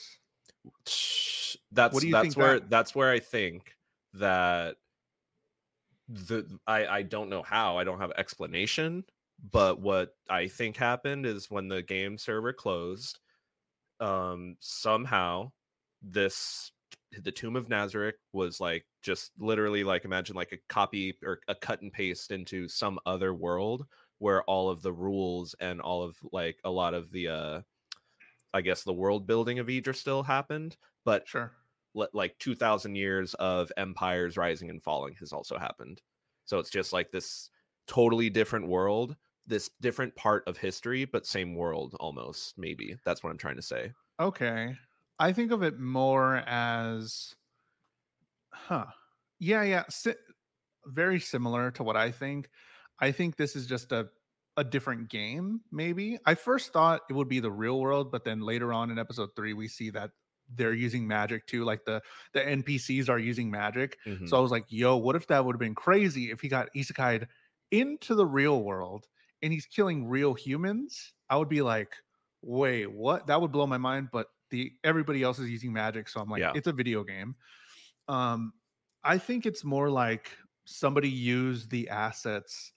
[1.72, 3.76] That's do you that's think where that- that's where I think
[4.14, 4.78] that
[6.08, 9.04] the I I don't know how I don't have explanation,
[9.52, 13.20] but what I think happened is when the game server closed,
[14.00, 15.52] um somehow
[16.02, 16.72] this
[17.22, 21.56] the tomb of Nazarick was like just literally like imagine like a copy or a
[21.56, 23.86] cut and paste into some other world
[24.20, 27.62] where all of the rules and all of like a lot of the uh
[28.54, 31.56] I guess the world building of Idra still happened, but Sure.
[31.94, 36.02] li- like 2000 years of empires rising and falling has also happened.
[36.46, 37.50] So it's just like this
[37.88, 42.98] totally different world, this different part of history, but same world almost, maybe.
[43.06, 43.94] That's what I'm trying to say.
[44.20, 44.76] Okay.
[45.20, 47.36] I think of it more as
[48.52, 48.86] huh.
[49.40, 50.14] Yeah, yeah, si-
[50.86, 52.50] very similar to what I think.
[53.00, 54.10] I think this is just a
[54.58, 56.20] a different game maybe.
[56.28, 59.30] I first thought it would be the real world, but then later on in episode
[59.36, 60.12] 3 we see that
[60.50, 62.02] they're using magic too like the
[62.34, 63.98] the NPCs are using magic.
[64.06, 64.26] Mhm.
[64.26, 66.70] So I was like, yo, what if that would have been crazy if he got
[66.76, 67.28] isekai'd
[67.72, 69.08] into the real world
[69.44, 71.14] and he's killing real humans?
[71.30, 71.94] I would be like,
[72.42, 73.28] wait, what?
[73.28, 74.10] That would blow my mind.
[74.12, 76.54] But the everybody else is using magic, so I'm like, Yeah.
[76.56, 77.36] it's a video game.
[78.08, 78.54] Um,
[79.04, 80.32] I think it's more like
[80.66, 82.72] somebody used the assets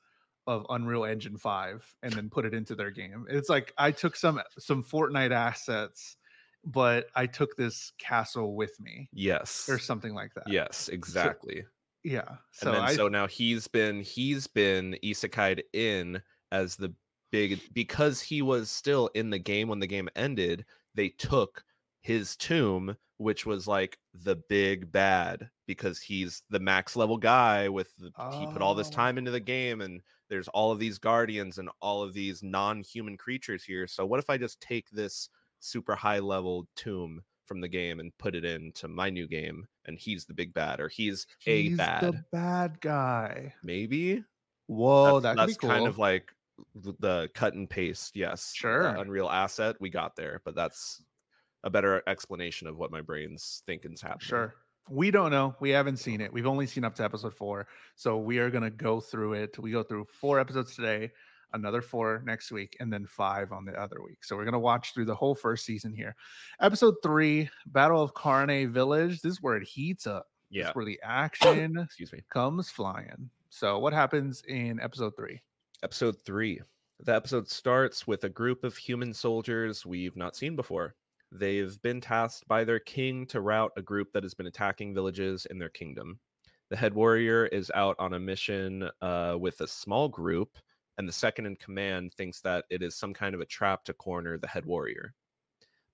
[0.46, 3.26] of Unreal Engine 5 and then put it into their game.
[3.28, 6.16] It's like I took some some Fortnite assets,
[6.64, 9.68] but I took this castle with me yes.
[9.68, 10.44] or something like that.
[10.48, 11.64] Yes, exactly.
[12.04, 12.36] Yeah.
[12.52, 16.22] So and then I so now he's been he's been isekai'd in
[16.60, 16.92] as the
[17.32, 20.64] big because he was still in the game when the game ended
[20.94, 21.64] they took
[22.00, 27.90] his tomb which was like the big bad because he's the max level guy with
[27.96, 28.92] the, he put all this Oh.
[28.92, 33.16] time into the game and there's all of these guardians and all of these non-human
[33.16, 37.68] creatures here so what if i just take this super high level tomb from the
[37.68, 41.26] game and put it into my new game and he's the big bad or he's,
[41.46, 43.52] a bad the bad guy.
[43.64, 44.22] maybe
[44.68, 45.70] Whoa, that's, that that's cool.
[45.70, 46.32] kind of like
[46.74, 48.86] the cut and paste yes Sure.
[48.96, 51.02] unreal asset we got there but that's
[51.64, 54.54] a better explanation of what my brain's thinking's happening Sure.
[54.88, 55.56] We don't know.
[55.58, 56.32] We haven't seen it.
[56.32, 57.66] We've only seen up to episode four.
[57.96, 59.58] So we are going to go through it.
[59.58, 61.10] We go through four episodes today,
[61.54, 64.22] another four next week, and then five on the other week.
[64.22, 66.14] So we're going to watch through the whole first season here.
[66.60, 69.22] Episode three Battle of Carne Village.
[69.22, 70.28] This is where it heats up.
[70.52, 73.28] This yeah is where the action excuse me comes flying.
[73.50, 75.40] So what happens in episode three?
[75.82, 76.60] Episode three.
[77.00, 80.94] The episode starts with a group of human soldiers we've not seen before.
[81.32, 85.46] They've been tasked by their king to rout a group that has been attacking villages
[85.46, 86.18] in their kingdom.
[86.70, 90.56] The head warrior is out on a mission uh, with a small group
[90.98, 93.92] and the second in command thinks that it is some kind of a trap to
[93.92, 95.14] corner the head warrior.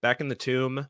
[0.00, 0.86] Back in the tomb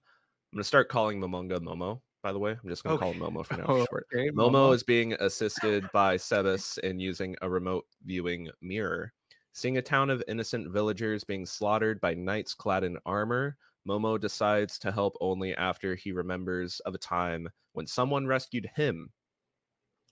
[0.53, 2.99] i'm going to start calling momonga momo by the way i'm just going to Okay.
[3.05, 6.79] Oh, call him momo for now Oh, short Okay, Momo is being assisted by Sebas
[6.79, 9.13] in using a remote viewing mirror.
[9.53, 13.57] Seeing a town of innocent villagers being slaughtered by knights clad in armor,
[13.87, 19.13] Momo decides to help only after he remembers of a time when someone rescued him.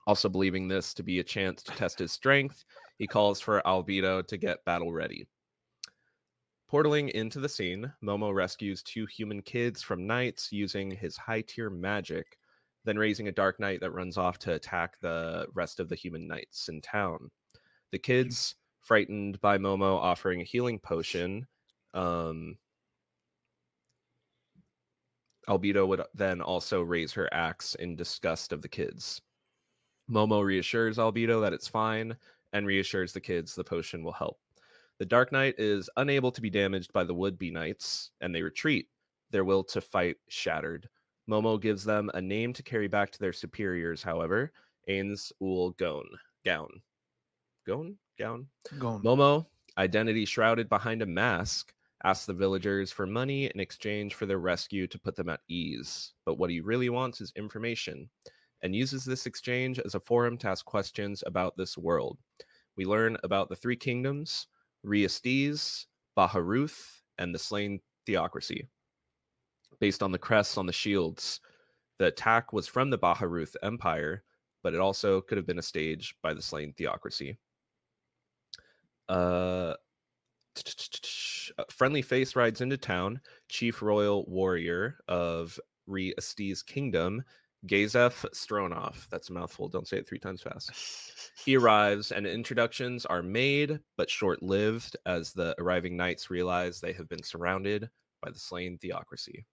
[0.07, 2.67] Also, believing this to be a chance to test his strength,
[2.99, 5.27] he calls for Albedo to get battle ready.
[6.71, 11.69] Portaling into the scene, Momo rescues two human kids from knights using his high tier
[11.69, 12.39] magic
[12.85, 16.27] then raising a dark knight that runs off to attack the rest of the human
[16.27, 17.31] knights in town.
[17.93, 21.47] The kids frightened by Momo offering a healing potion.
[21.93, 22.57] Um,
[25.49, 29.21] Albedo would then also raise her axe in disgust of the kids.
[30.11, 32.17] Momo reassures Albedo that it's fine
[32.53, 34.39] and reassures the kids the potion will help.
[35.01, 38.43] The Dark Knight is unable to be damaged by the would be knights, and they
[38.43, 38.87] retreat,
[39.31, 40.91] their will to fight shattered.
[41.27, 44.53] Momo gives them a name to carry back to their superiors, however,
[44.91, 46.05] Ainz Ooal Gown.
[46.45, 46.83] Gown.
[47.67, 47.97] Gown?
[48.19, 48.47] Gown?
[48.79, 49.01] Going.
[49.01, 49.47] Momo,
[49.79, 51.73] identity shrouded behind a mask,
[52.05, 56.13] asks the villagers for money in exchange for their rescue to put them at ease.
[56.27, 58.11] But what he really wants is information,
[58.61, 62.19] and uses this exchange as a forum to ask questions about this world.
[62.77, 64.47] We learn about the three kingdoms,
[64.83, 68.69] Re-Estize, Baharuth, and the Slane theocracy.
[69.79, 71.41] Based on the crests on the shields,
[71.99, 74.25] the attack was from the Baharuth Empire,
[74.63, 77.39] but it also could have been a stage by the Slane theocracy.
[79.09, 79.75] Uh,
[81.71, 83.21] friendly face rides into town.
[83.49, 87.23] Chief royal warrior of Re-Estize kingdom,
[87.67, 89.09] Gazef Stronoff.
[89.11, 89.69] That's a mouthful.
[89.69, 90.73] Don't say it three times fast.
[91.45, 96.93] He arrives, and introductions are made, but short lived, as the arriving knights realize they
[96.95, 97.89] have been surrounded
[98.23, 99.45] by the Slane theocracy.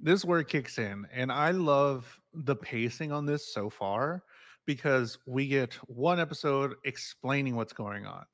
[0.00, 4.22] this it kicks in and i love the pacing on this so far
[4.66, 8.24] because we get one episode explaining what's going on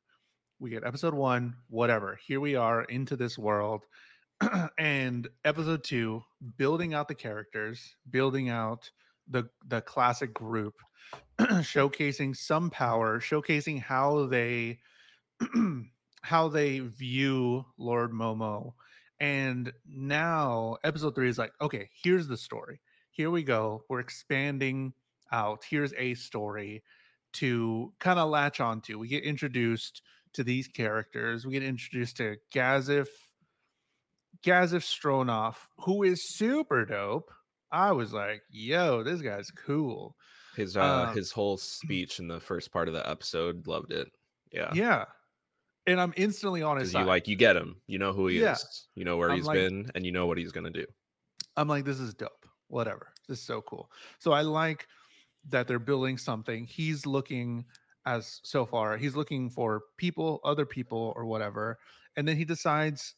[0.58, 3.84] we get episode one whatever here we are into this world
[4.78, 6.22] and episode two
[6.56, 8.90] building out the characters building out
[9.28, 10.74] the the classic group
[11.40, 14.78] showcasing some power showcasing how they
[16.22, 18.72] how they view lord momo
[19.20, 22.80] and now episode three is like, okay, here's the story.
[23.10, 23.84] Here we go.
[23.88, 24.92] We're expanding
[25.32, 25.64] out.
[25.68, 26.82] Here's a story
[27.34, 28.98] to kind of latch onto.
[28.98, 30.02] We get introduced
[30.34, 31.46] to these characters.
[31.46, 33.08] We get introduced to Gazef,
[34.44, 37.30] Gazef Stronoff, who is super dope.
[37.72, 40.16] I was like, yo, this guy's cool.
[40.56, 44.08] His uh, Um, his whole speech in the first part of the episode, loved it.
[44.52, 45.04] Yeah, Yeah.
[45.88, 47.08] And I'm instantly on his because you side.
[47.08, 48.52] like you get him, you know who he Yeah.
[48.54, 50.84] is, you know where I'm he's like- been, and you know what he's gonna do.
[51.56, 52.46] I'm like, this is dope.
[52.68, 53.12] Whatever.
[53.28, 53.90] This is so cool.
[54.18, 54.86] So I like
[55.48, 56.64] that they're building something.
[56.66, 57.64] He's looking
[58.04, 61.78] as so far, he's looking for people, other people, or whatever.
[62.16, 63.14] And then he decides,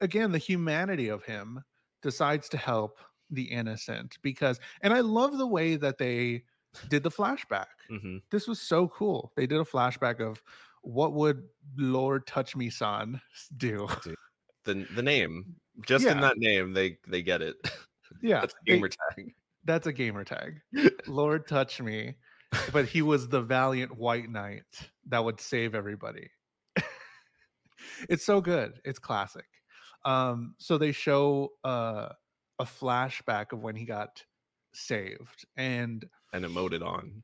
[0.00, 1.62] again, the humanity of him
[2.02, 2.98] decides to help
[3.30, 6.44] the innocent because, and I love the way that they
[6.88, 7.66] did the flashback.
[7.88, 9.32] hmm This was so cool.
[9.36, 10.42] They did a flashback of
[10.82, 11.44] what would
[11.76, 13.20] Lord Touch Me Son
[13.56, 13.88] do?
[14.64, 15.54] The the name,
[15.86, 17.56] just in that name, they they get it.
[18.20, 18.40] Yeah.
[18.42, 19.32] That's they- gamer tag.
[19.64, 20.60] That's a gamer tag.
[21.06, 22.16] Lord touch me.
[22.70, 24.64] But he was the valiant white knight
[25.08, 26.28] that would save everybody.
[28.10, 28.80] it's so good.
[28.84, 29.46] It's classic.
[30.04, 32.08] Um, so they show uh,
[32.58, 34.22] a flashback of when he got
[34.74, 37.22] saved, and and emoted on.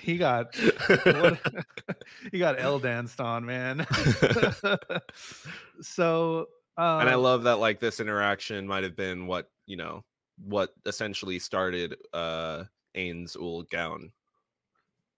[0.00, 1.38] he got what,
[2.32, 3.86] he got L danced on, man.
[5.80, 6.46] so
[6.76, 10.04] um, and I love that like this interaction might have been what you know
[10.44, 12.64] what essentially started uh
[12.96, 14.12] Ainz Ooal Gown.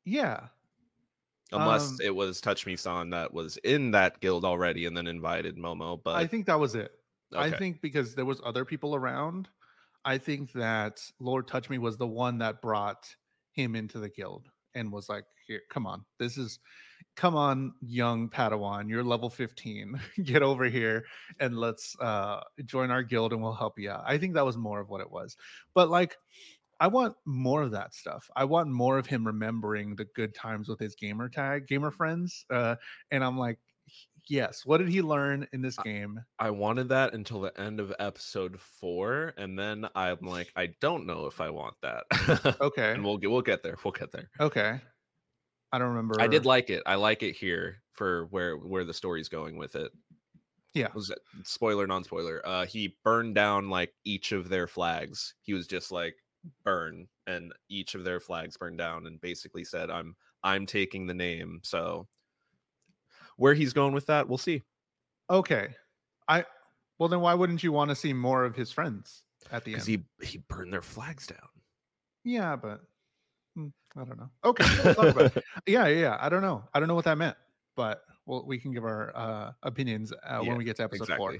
[0.04, 0.48] yeah,
[1.52, 5.06] Unless Um, it was Touch Me San that was in that guild already and then
[5.06, 6.02] invited Momo.
[6.02, 6.92] But I think that was it.
[7.34, 9.48] I think because there was other people around,
[10.04, 13.14] I think that Lord Touch Me was the one that brought
[13.52, 16.58] him into the guild and was like, "Here, come on, this is,
[17.16, 21.04] come on, young Padawan, you're level 15, get over here
[21.40, 24.56] and let's uh join our guild and we'll help you out." I think that was
[24.56, 25.36] more of what it was,
[25.74, 26.16] but like.
[26.80, 28.30] I want more of that stuff.
[28.36, 32.44] I want more of him remembering the good times with his gamer tag, gamer friends.
[32.50, 32.76] Uh,
[33.10, 33.58] and I'm like,
[34.28, 34.64] yes.
[34.64, 36.20] What did he learn in this game?
[36.38, 41.06] I wanted that until the end of episode four, and then I'm like, I don't
[41.06, 42.04] know if I want that.
[42.60, 42.92] Okay.
[42.92, 43.76] and we'll get we'll get there.
[43.84, 44.30] We'll get there.
[44.40, 44.80] Okay.
[45.72, 46.14] I don't remember.
[46.20, 46.82] I did like it.
[46.86, 49.90] I like it here for where where the story's going with it.
[50.74, 50.88] Yeah.
[50.94, 52.40] Was it spoiler, non spoiler?
[52.46, 55.34] Uh he burned down like each of their flags.
[55.42, 56.14] He was just like
[56.64, 61.14] burn and each of their flags burned down and basically said, I'm I'm taking the
[61.14, 61.60] name.
[61.62, 62.06] So
[63.36, 64.62] where he's going with that, we'll see.
[65.30, 65.68] Okay.
[66.28, 66.44] I
[66.98, 69.84] well then why wouldn't you want to see more of his friends at the end?
[69.84, 71.48] Because he he burned their flags down.
[72.24, 72.80] yeah, but
[73.54, 74.30] hmm, I don't know.
[74.44, 75.44] Okay, we'll talk about it.
[75.66, 76.16] Yeah, yeah.
[76.20, 76.64] I don't know.
[76.74, 77.36] I don't know what that meant,
[77.76, 81.08] but well, we can give our uh, opinions uh, Yeah, when we get to episode
[81.16, 81.36] four.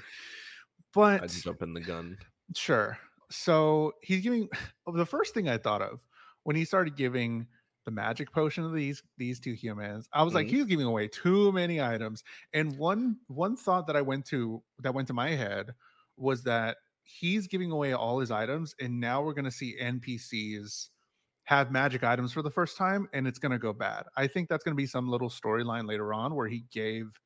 [0.94, 2.16] But I'd jump in the gun.
[2.56, 2.98] Sure.
[3.30, 4.48] So he's giving
[4.92, 6.04] the first thing I thought of
[6.44, 7.46] when he started giving
[7.84, 10.08] the magic potion of these these two humans.
[10.12, 10.50] I was like, Mhm.
[10.50, 12.22] he's giving away too many items.
[12.52, 15.74] And one one thought that I went to that went to my head
[16.16, 20.90] was that he's giving away all his items, and now we're gonna see NPCs
[21.44, 24.04] have magic items for the first time, and it's gonna go bad.
[24.16, 27.18] I think that's gonna be some little storyline later on where he gave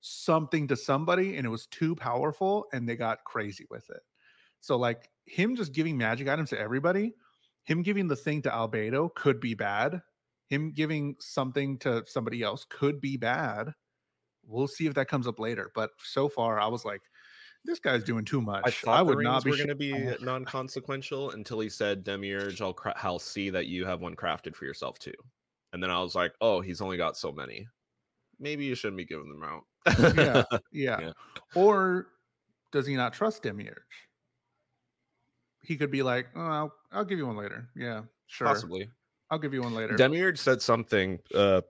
[0.00, 4.02] something to somebody and it was too powerful and they got crazy with it.
[4.62, 7.14] So like him just giving magic items to everybody,
[7.64, 10.00] him giving the thing to Albedo could be bad.
[10.48, 13.74] Him giving something to somebody else could be bad.
[14.46, 15.72] We'll see if that comes up later.
[15.74, 17.02] But so far, I was like,
[17.64, 18.62] this guy's doing too much.
[18.64, 19.92] I thought would the not be were sh- going to be
[20.24, 24.64] non-consequential until he said, "Demiurge, I'll, cra- I'll see that you have one crafted for
[24.64, 25.14] yourself too."
[25.72, 27.68] And then I was like, "Oh, he's only got so many.
[28.40, 29.62] Maybe you shouldn't be giving them out."
[30.16, 30.42] yeah,
[30.72, 31.00] yeah.
[31.00, 31.12] Yeah.
[31.54, 32.08] Or
[32.72, 34.08] does he not trust Demiurge?
[35.62, 37.68] He could be like, oh, I'll, I'll give you one later.
[37.76, 38.46] Yeah, sure.
[38.46, 38.90] possibly.
[39.30, 39.96] I'll give you one later.
[39.96, 41.62] Demiurge said something uh,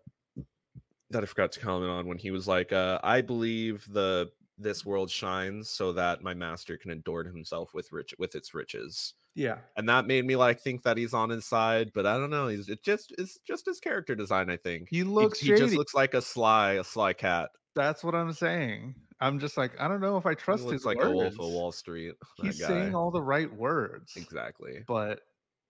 [1.11, 4.85] that I forgot to comment on when he was like, uh, "I believe the this
[4.85, 9.59] world shines so that my master can adorn himself with rich with its riches." yeah.
[9.77, 12.49] And that made me like think that he's on his side, but I don't know.
[12.49, 14.51] He's it just it's just his character design.
[14.51, 17.51] I think He looks he, he just looks like a sly a sly cat.
[17.75, 18.95] That's what I'm saying.
[19.23, 21.11] I'm just like, I don't know if I trust his like words.
[21.11, 22.15] a wolf of Wall Street.
[22.39, 22.67] that He's guy.
[22.69, 24.81] saying all the right words, exactly.
[24.87, 25.21] but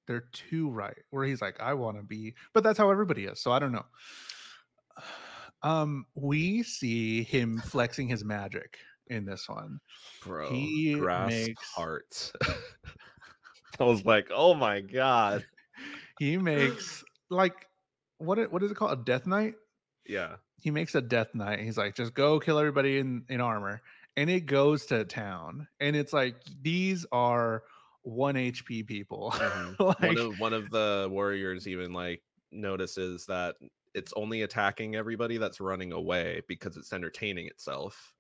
[0.09, 0.96] they're too right.
[1.11, 3.40] Where he's like, I want to be, but that's how everybody is.
[3.40, 3.84] So I don't know.
[5.64, 9.78] Um, we see him flexing his magic in this one.
[10.24, 12.32] Bro, He grass makes- heart.
[13.78, 15.44] I was like, oh my god.
[16.18, 17.55] He makes like
[18.18, 18.92] what it, what is it called?
[18.92, 19.55] A death knight?
[20.07, 20.34] Yeah.
[20.62, 21.60] He makes a death knight.
[21.60, 23.82] He's like, just go kill everybody in in armor,
[24.16, 27.64] and it goes to town, and it's like these are
[28.02, 29.32] one HP people.
[29.36, 29.78] Mhm.
[29.80, 33.56] like, one of one of the warriors even like notices that
[33.94, 38.14] it's only attacking everybody that's running away because it's entertaining itself.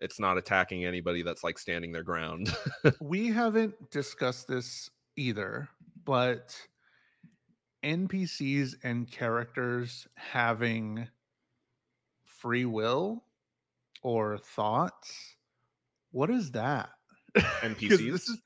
[0.00, 2.54] It's not attacking anybody that's like standing their ground.
[3.00, 5.68] we haven't discussed this either,
[6.04, 6.56] but
[7.82, 11.08] NPCs and characters having
[12.44, 13.24] free will
[14.02, 15.34] or thoughts.
[16.12, 16.90] What is that?
[17.36, 18.12] NPCs?
[18.12, 18.38] This is,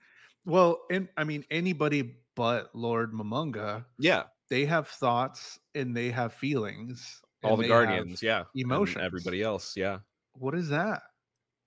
[0.47, 3.85] well, and I mean anybody but Lord Momonga.
[3.99, 7.21] yeah, they have thoughts and they have feelings.
[7.43, 9.03] all the guardians, yeah, and emotions.
[9.05, 9.99] everybody else, yeah.
[10.35, 11.03] What is that?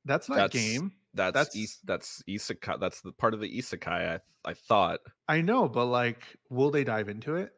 [0.06, 0.94] That's not That's- game.
[1.14, 2.80] That's That's- that's that's isekai.
[2.80, 4.16] That's the part of the isekai.
[4.16, 4.20] I
[4.50, 5.02] I thought.
[5.28, 7.52] I know, but like, will they dive into it?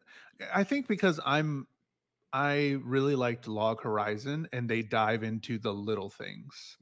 [0.53, 1.67] I think because I'm,
[2.34, 6.77] I really liked Log Horizon, and they dive into the little things.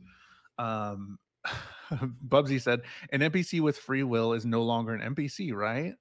[0.58, 1.20] Um,
[2.28, 2.82] Bubsy said
[3.12, 5.94] an NPC with free will is no longer an NPC, right?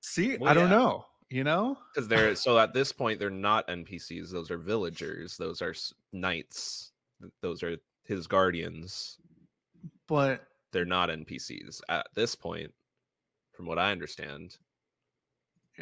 [0.00, 0.76] See, Well, I don't yeah.
[0.76, 1.06] know.
[1.32, 5.62] You know, because they're so at this point they're not npcs those are villagers those
[5.62, 5.72] are
[6.12, 6.90] knights
[7.40, 9.16] those are his guardians
[10.08, 10.42] but
[10.72, 12.74] they're not npcs at this point
[13.52, 14.56] from what i understand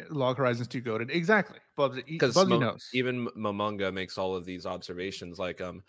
[0.09, 1.09] Log Horizon's too goaded.
[1.11, 1.57] Exactly.
[1.77, 2.89] Bubsy, because Bubsy knows.
[2.93, 5.83] even momonga makes all of these observations like um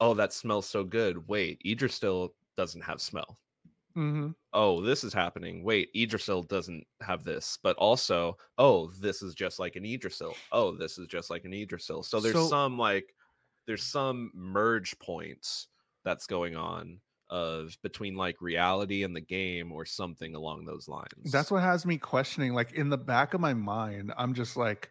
[0.00, 1.26] oh that smells so good.
[1.28, 3.38] Wait Yggdrasil doesn't have smell.
[3.94, 5.62] Hmm oh this is happening.
[5.64, 7.58] Wait Yggdrasil doesn't have this.
[7.62, 11.52] But also oh this is just like an Yggdrasil oh this is just like an
[11.54, 13.14] Yggdrasil so there's So- some like
[13.66, 15.68] there's some merge points
[16.04, 17.00] that's going on
[17.34, 21.84] of between like reality and the game or something along those lines That's what has
[21.84, 22.54] me questioning.
[22.54, 24.88] Like in the back of my mind, I'm just like,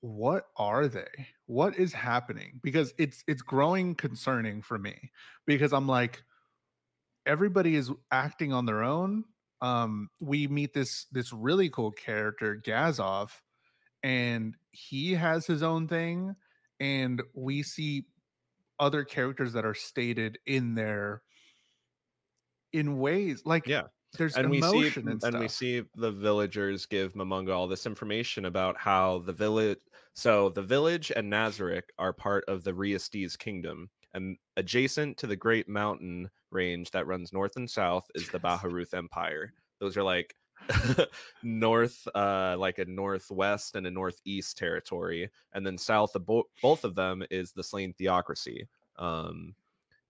[0.00, 1.06] what are they?
[1.46, 2.58] What is happening?
[2.64, 5.12] Because it's it's growing concerning for me.
[5.46, 6.24] Because I'm like,
[7.26, 9.22] everybody is acting on their own.
[9.60, 13.30] Um, we meet this this really cool character, Gazef,
[14.02, 16.34] and he has his own thing,
[16.80, 18.06] and we see
[18.80, 21.22] other characters that are stated in there
[22.72, 23.82] in ways like Yeah.
[24.18, 27.86] there's and we see emotion and, and we see the villagers give Momonga all this
[27.86, 29.78] information about how the village
[30.14, 35.36] so the village and Nazarick are part of the Re-Estize kingdom and adjacent to the
[35.36, 38.38] great mountain range that runs north and south is the.
[38.40, 39.52] Baharuth Empire.
[39.80, 40.34] Those are like
[41.42, 46.84] north uh like a northwest and a northeast territory and then south of bo- both
[46.84, 48.66] of them is the Slane theocracy
[48.98, 49.54] um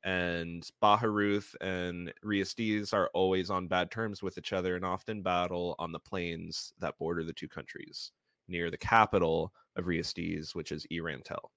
[0.04, 5.76] and Baharuth and Re-Estize are always on bad terms with each other and often battle
[5.78, 8.12] on the plains that border the two countries
[8.48, 11.50] near the capital of Re-Estize, which is E-Rantel.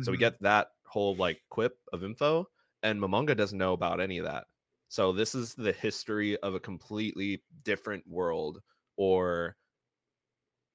[0.00, 0.18] So we Mhm.
[0.18, 2.46] get that whole like quip of info,
[2.82, 4.46] and Momonga doesn't know about any of that.
[4.88, 8.62] So this is the history of a completely different world,
[8.96, 9.56] or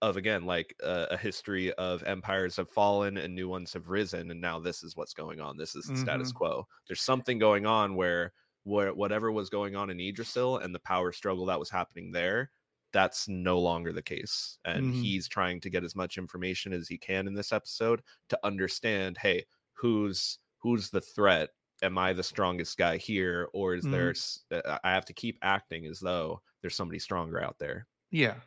[0.01, 4.31] of again like a, a history of empires have fallen and new ones have risen
[4.31, 6.33] and now this is what's going on this is the status Mhm.
[6.33, 8.33] quo there's something going on where
[8.63, 12.51] where whatever was going on in Yggdrasil and the power struggle that was happening there
[12.93, 14.93] that's no longer the case and Mhm.
[14.93, 19.17] he's trying to get as much information as he can in this episode to understand
[19.17, 21.49] hey who's who's the threat
[21.81, 25.37] am i the strongest guy here or is there s- uh, i have to keep
[25.41, 28.41] acting as though there's somebody stronger out there Yeah.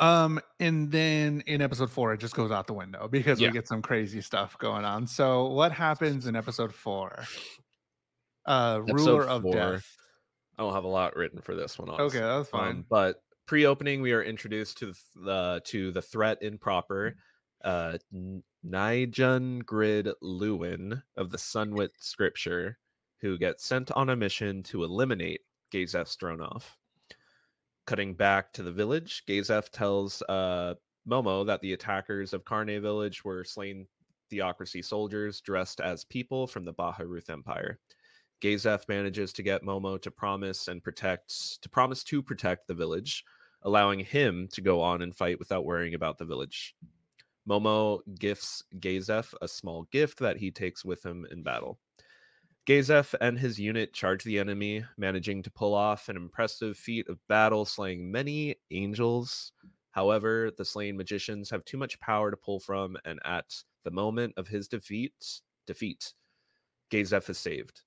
[0.00, 3.48] Um, and then in episode four, it just goes out the window because Yeah.
[3.48, 5.06] we get some crazy stuff going on.
[5.06, 7.24] So, what happens in episode four?
[8.46, 9.96] Uh, Episode ruler of four, death.
[10.58, 12.70] i don't have a lot written for this one Okay, that's fine.
[12.76, 17.16] Um, but pre-opening, we are introduced to the the to the threat in proper,
[17.64, 17.98] uh,
[18.64, 22.78] Nigun Grid Luin of the Sunlight Scripture,
[23.20, 25.40] who gets sent on a mission to eliminate
[25.72, 26.62] Gazef Stronoff.
[27.88, 30.74] Cutting back to the village, Gazef tells uh,
[31.08, 33.86] Momo that the attackers of Carne village were Slane
[34.30, 37.78] theocracy soldiers dressed as people from the Baharuth Empire.
[38.42, 43.24] Gazef manages to get Momo to promise and protect to promise to protect the village,
[43.62, 46.74] allowing him to go on and fight without worrying about the village.
[47.48, 51.78] Momo gifts Gazef a small gift that he takes with him in battle.
[52.68, 57.18] Gazef and his unit charge the enemy, managing to pull off an impressive feat of
[57.26, 59.52] battle, slaying many angels.
[59.92, 63.54] However, the Slane magicians have too much power to pull from, and at
[63.84, 66.12] the moment of his defeat, defeat,
[66.90, 67.80] Gazef is saved.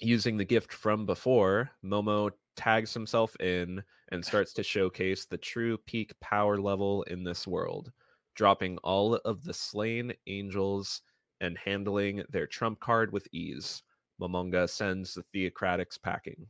[0.00, 5.78] Using the gift from before, Momo tags himself in and starts to showcase the true
[5.86, 7.90] peak power level in this world,
[8.34, 11.00] dropping all of the Slane angels
[11.42, 13.82] and handling their trump card with ease.
[14.18, 16.46] Momonga sends the Theocratics packing.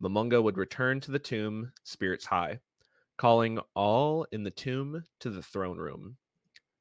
[0.00, 2.60] Momonga would return to the tomb, spirits high,
[3.16, 6.16] calling all in the tomb to the throne room.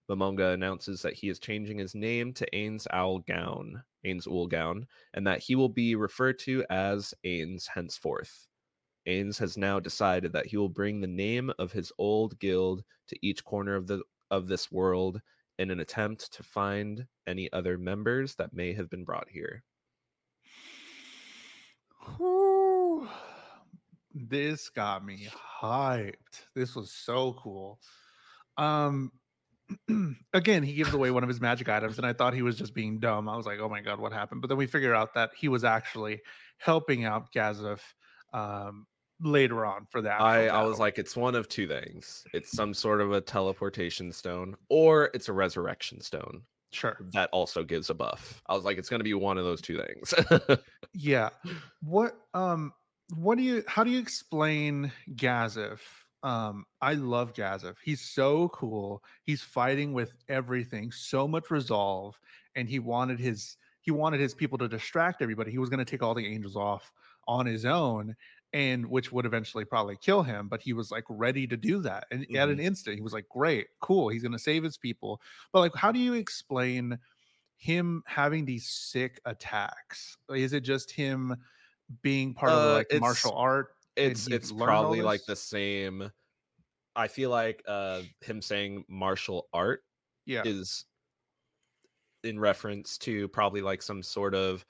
[0.10, 4.86] Momonga announces that he is changing his name to Ainz Ooal Gown, Ainz Ooal Gown,
[5.14, 8.48] and that he will be referred to as Ainz henceforth.
[9.08, 13.18] Ainz has now decided that he will bring the name of his old guild to
[13.26, 15.22] each corner of the of this world
[15.62, 19.64] in an attempt to find any other members that may have been brought here.
[22.18, 23.07] Whew.
[24.14, 25.28] This got me
[25.62, 26.47] hyped.
[26.55, 27.80] This was so cool.
[28.57, 29.12] Um
[30.34, 32.74] again, he gives away one of his magic items, and I thought he was just
[32.74, 33.30] being dumb.
[33.30, 34.41] I was like, oh my god, what happened?
[34.41, 36.22] But then we figure out that he was actually
[36.57, 37.80] helping out Gazef
[38.34, 38.88] um
[39.22, 40.22] later on for that.
[40.22, 42.24] I, I was like, it's one of two things.
[42.34, 46.42] It's some sort of a teleportation stone, or it's a resurrection stone
[46.72, 46.98] sure.
[47.14, 48.42] that also gives a buff.
[48.48, 50.14] I was like, it's going to be one of those two things.
[50.94, 51.30] Yeah.
[51.82, 52.74] What um
[53.16, 55.80] what do you how do you explain Gazef?
[56.22, 57.76] Um I love Gazef.
[57.82, 59.02] He's so cool.
[59.24, 62.20] He's fighting with everything, so much resolve
[62.56, 65.52] and he wanted his he wanted his people to distract everybody.
[65.52, 66.92] He was going to take all the angels off
[67.28, 68.16] on his own
[68.54, 72.08] and which would eventually probably kill him, but he was like ready to do that.
[72.12, 74.10] And at an instant he was like, "Great, cool.
[74.10, 75.22] He's going to save his people."
[75.54, 76.99] But like how do you explain
[77.58, 80.18] him having these sick attacks?
[80.30, 81.36] Is it just him
[82.02, 83.70] being part of Uh, like martial art?
[83.95, 86.12] it's it's probably like the same.
[86.95, 89.84] I feel like uh him saying martial art
[90.26, 90.45] Yeah.
[90.45, 90.86] is
[92.24, 94.66] in reference to probably like some sort of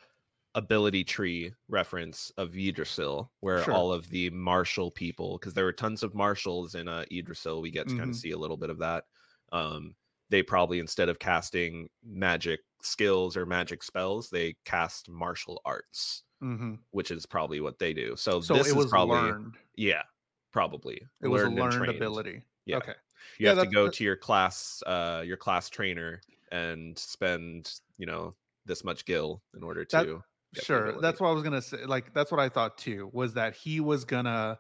[0.56, 3.74] ability tree reference of Yggdrasil, where Sure.
[3.74, 7.72] all of the martial people, because there were tons of marshals in uh, Yggdrasil, we
[7.72, 8.14] get to kind Mhm.
[8.14, 9.06] of see a little bit of that.
[9.52, 9.96] Um,
[10.30, 16.76] they probably instead of casting magic skills or magic spells, they cast martial arts, hmm
[16.92, 18.16] which is probably what they do.
[18.16, 19.58] So, So this it was is probably learned.
[19.76, 20.04] yeah,
[20.52, 22.44] probably It was a learned ability.
[22.66, 22.78] Yeah.
[22.78, 22.96] Okay.
[23.40, 26.22] You Yeah, have to go that- to your class, uh, your class trainer,
[26.52, 28.36] and spend you know
[28.66, 29.96] this much gil in order to.
[29.98, 30.24] That-
[30.54, 31.00] Sure.
[31.00, 31.86] That's what I was gonna say.
[31.86, 33.10] Like that's what I thought too.
[33.14, 34.60] Was that he was gonna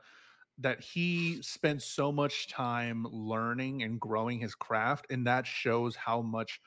[0.60, 6.22] that he spent so much time learning and growing his craft, and that shows how
[6.22, 6.62] much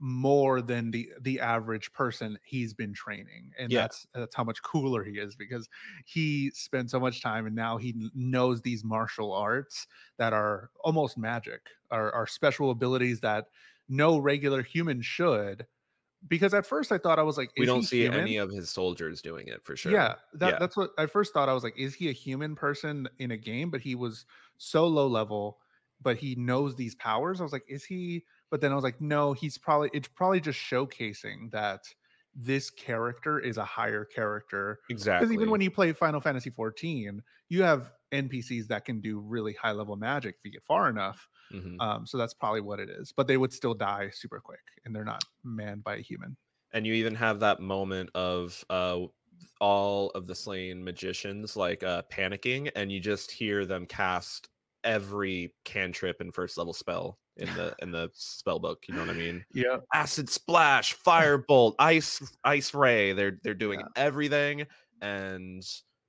[0.00, 3.78] more than the the average person he's been training and Yeah.
[3.78, 5.68] that's that's how much cooler he is because
[6.06, 9.86] he spent so much time and now he knows these martial arts
[10.18, 13.48] that are almost magic are, are special abilities that
[13.88, 15.66] no regular human should
[16.28, 18.20] because at first i thought i was like we don't see human?
[18.20, 19.92] any of his soldiers doing it for sure.
[19.92, 20.58] Yeah, that, Yeah.
[20.58, 21.48] that's what I first thought.
[21.48, 23.70] I was like, is he a human person in a game?
[23.70, 24.26] But he was
[24.58, 25.58] so low level,
[26.00, 27.40] but he knows these powers.
[27.40, 28.24] I was like, is he?
[28.50, 31.84] But then I was like, no, he's probably it's probably just showcasing that
[32.34, 34.80] this character is a higher character.
[34.90, 35.26] Exactly.
[35.28, 39.54] Because even when you play Final Fantasy 14, you have NPCs that can do really
[39.54, 41.28] high level magic if you get far enough.
[41.52, 41.80] Mhm.
[41.80, 43.12] Um, so that's probably what it is.
[43.12, 46.36] But they would still die super quick, and they're not manned by a human.
[46.72, 49.00] and you even have that moment of uh
[49.60, 54.48] all of the Slane magicians like uh panicking and you just hear them cast
[54.84, 59.10] every cantrip and first level spell in the in the spell book you know what
[59.10, 59.78] i mean Yeah.
[59.94, 63.86] acid splash firebolt ice ice ray they're they're doing Yeah.
[63.96, 64.66] everything
[65.00, 65.62] and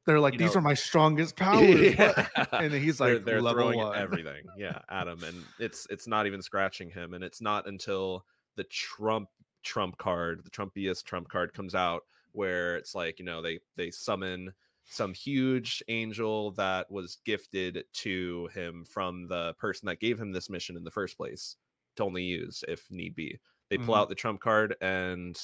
[0.08, 1.80] They're like, You these know- are my strongest powers.
[1.96, 2.28] Yeah.
[2.54, 6.26] And he's they're, like, they're level throwing everything yeah at him and it's it's not
[6.26, 9.28] even scratching him and it's not until the trump
[9.64, 13.92] trump card the trumpiest trump card comes out where it's like you know they they
[13.92, 14.52] summon
[14.86, 20.50] some huge angel that was gifted to him from the person that gave him this
[20.50, 21.58] mission in the first place
[21.98, 23.38] to only use if need be
[23.70, 24.00] they pull Mhm.
[24.00, 25.38] out the trump card and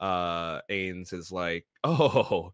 [0.00, 2.52] uh ainz is like oh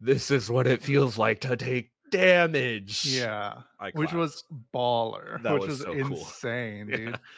[0.00, 3.62] this is what it feels like to take damage Yeah.
[3.80, 5.42] I which was baller.
[5.42, 6.18] That which was was, so cool.
[6.18, 6.96] insane, Yeah.
[6.96, 7.20] dude.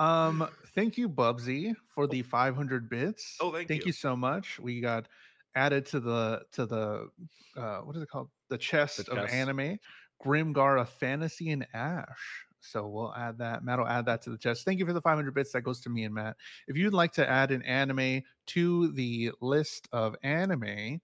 [0.00, 3.36] Um, thank you, Bubsy, for the 500 bits.
[3.40, 3.86] Oh, thank thank you.
[3.88, 4.58] you so much.
[4.58, 5.06] We got
[5.54, 7.10] added to the to the
[7.56, 8.28] uh what is it called?
[8.50, 9.32] The chest of chest.
[9.32, 9.78] anime,
[10.20, 12.44] Grimgar of Fantasy and Ash.
[12.60, 13.62] So we'll add that.
[13.64, 14.64] Matt will add that to the chest.
[14.64, 15.52] Thank you for the 500 bits.
[15.52, 16.36] That goes to me and Matt.
[16.66, 21.00] If you'd like to add an anime to the list of anime,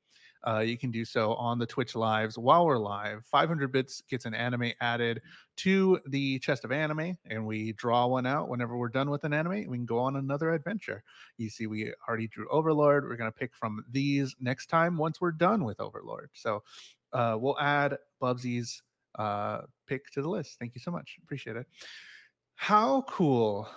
[0.46, 3.24] uh, you can do so on the Twitch lives while we're live.
[3.26, 5.20] 500 bits gets an anime added
[5.56, 9.32] to the chest of anime, and we draw one out whenever we're done with an
[9.32, 9.68] anime.
[9.68, 11.02] We can go on another adventure.
[11.36, 13.04] You see, we already drew Overlord.
[13.04, 16.30] We're going to pick from these next time once we're done with Overlord.
[16.32, 16.62] So
[17.12, 18.82] uh, we'll add Bubsy's
[19.18, 20.58] uh, pick to the list.
[20.58, 21.18] Thank you so much.
[21.22, 21.66] Appreciate it.
[22.54, 23.68] How cool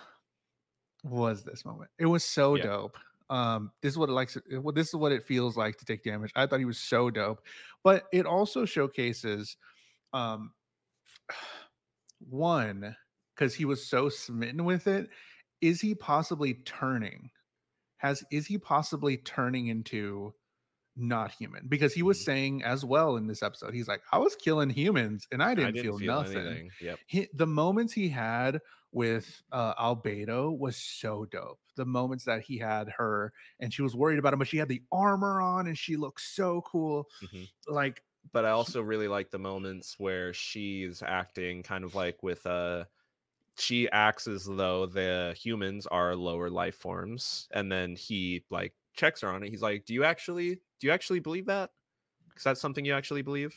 [1.03, 1.89] was this moment?
[1.97, 2.63] It was so Yeah.
[2.63, 2.97] dope.
[3.29, 4.37] Um, this is what it likes.
[4.61, 6.31] what- This is what it feels like to take damage.
[6.35, 7.41] I thought he was so dope,
[7.83, 9.57] but it also showcases,
[10.13, 10.53] um,
[12.29, 12.95] one
[13.35, 15.09] because he was so smitten with it.
[15.61, 17.29] Is he possibly turning?
[17.97, 20.33] Has is he possibly turning into
[20.95, 21.67] not human?
[21.67, 22.23] Because he was Mhm.
[22.25, 25.81] saying as well in this episode, he's like, I was killing humans and I didn't,
[25.81, 26.69] feel, nothing anything.
[26.81, 26.99] Yep.
[27.07, 28.59] he, the moments he had
[28.93, 31.59] with uh, Albedo was so dope.
[31.75, 34.69] The moments that he had her and she was worried about him, but she had
[34.69, 37.09] the armor on and she looked so cool.
[37.21, 37.45] Mhm.
[37.67, 42.45] Like, But I also really like the moments where she's acting kind of like with
[42.45, 42.85] uh
[43.57, 49.21] she acts as though the humans are lower life forms and then he like checks
[49.21, 49.49] her on it.
[49.49, 51.71] He's like, "Do you actually do you actually believe that?
[52.29, 52.51] Because that?
[52.51, 53.55] Is that something you actually believe?"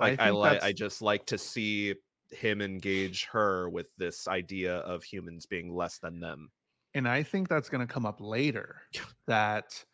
[0.00, 1.94] I Like I, think like I just like to see
[2.34, 6.50] him engage her with this idea of humans being less than them.
[6.94, 8.82] and I think that's going to come up later
[9.26, 9.84] that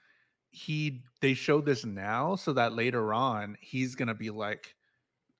[0.51, 4.75] he they showed this now so that later on he's going to be like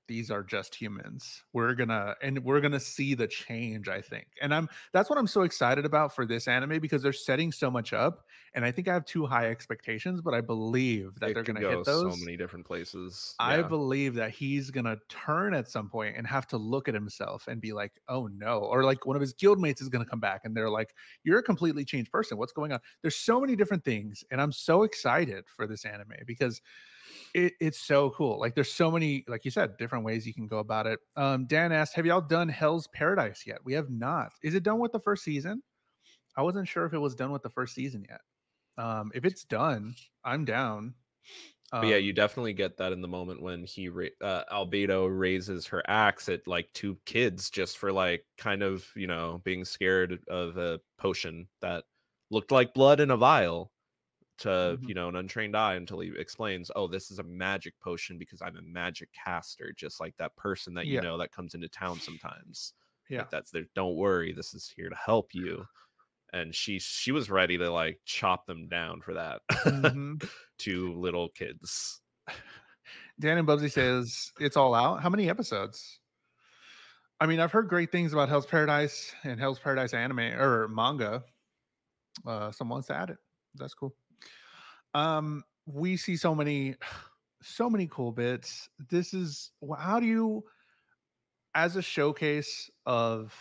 [0.09, 4.53] these are just humans we're gonna and we're gonna see the change i think and
[4.53, 7.93] i'm that's what i'm so excited about for this anime because they're setting so much
[7.93, 11.45] up and i think i have too high expectations but i believe that It they're
[11.45, 13.39] gonna go hit those so many different places.
[13.41, 13.61] I Yeah.
[13.61, 17.61] believe that he's gonna turn at some point and have to look at himself and
[17.61, 20.55] be like, "Oh no!" Or like one of his guildmates is gonna come back and
[20.57, 20.93] they're like,
[21.23, 22.37] "You're a completely changed person.
[22.37, 26.15] What's going on?" There's so many different things, and I'm so excited for this anime
[26.27, 26.61] because
[27.33, 28.39] it, it's so cool.
[28.39, 30.99] Like there's so many, like you said, different ways you can go about it.
[31.15, 34.33] Um, Dan asked, "Have y'all done Hell's Paradise yet?" We have not.
[34.43, 35.63] Is it done with the first season?
[36.37, 38.21] I wasn't sure if it was done with the first season yet.
[38.77, 40.95] Um, if it's done, I'm down.
[41.79, 45.07] But yeah, Um, you definitely get that in the moment when he ra- uh, Albedo
[45.17, 49.63] raises her axe at like two kids just for like kind of you know being
[49.63, 51.85] scared of a potion that
[52.31, 53.71] looked like blood in a vial
[54.39, 54.87] to Mhm.
[54.87, 58.41] you know an untrained eye until he explains, oh, this is a magic potion because
[58.41, 61.01] I'm a magic caster, just like that person that you Yeah.
[61.01, 62.73] know that comes into town sometimes.
[63.09, 63.19] Yeah.
[63.21, 63.65] like that's there.
[63.75, 65.65] Don't worry, this is here to help you.
[66.33, 69.41] And she she was ready to like chop them down for that.
[69.51, 70.21] mhm.
[70.59, 72.01] Two little kids.
[73.19, 75.01] Dan and Bubsy says it's all out.
[75.01, 75.99] How many episodes?
[77.19, 81.25] I mean, I've heard great things about Hell's Paradise and Hell's Paradise anime or manga.
[82.25, 83.17] Uh, someone wants to add it.
[83.55, 83.95] That's cool.
[84.93, 86.75] Um, we see so many,
[87.41, 88.69] so many cool bits.
[88.89, 90.43] This is how do you,
[91.55, 93.33] as a showcase of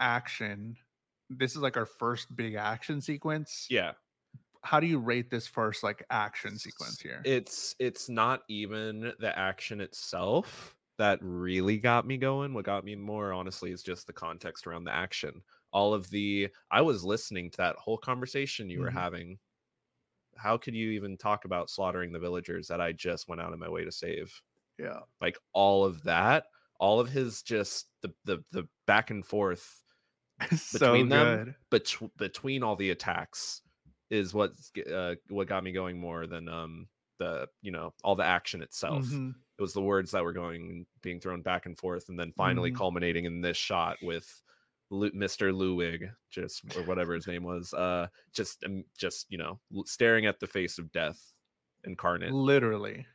[0.00, 0.76] action,
[1.30, 3.70] this is like our first big action sequence.
[3.70, 3.94] Yeah.
[4.62, 7.24] How do you rate this first like action sequence here?
[7.24, 12.94] it's it's not even the action itself that really got me going what got me
[12.94, 15.42] more honestly is just the context around the action
[15.72, 18.90] all of the i was listening to that whole conversation you were Mhm.
[18.90, 19.38] having
[20.40, 23.58] how could you even talk about slaughtering the villagers that I just went out of
[23.58, 24.32] my way to save?
[24.78, 25.00] Yeah.
[25.20, 26.46] Like all of that,
[26.78, 29.84] all of his just the the the back and forth
[30.56, 31.54] so between them, good.
[31.70, 33.62] bet- between all the attacks
[34.10, 34.52] is what
[34.92, 36.88] uh, what got me going more than um
[37.18, 39.04] the you know all the action itself.
[39.04, 39.34] Mhm.
[39.58, 42.70] It was the words that were going being thrown back and forth, and then finally
[42.70, 42.76] Mhm.
[42.76, 44.42] culminating in this shot with
[44.90, 45.52] Mr.
[45.52, 50.40] Luwig, just or whatever his name was, uh, just um, just you know staring at
[50.40, 51.32] the face of death
[51.84, 52.32] incarnate.
[52.32, 53.06] Literally.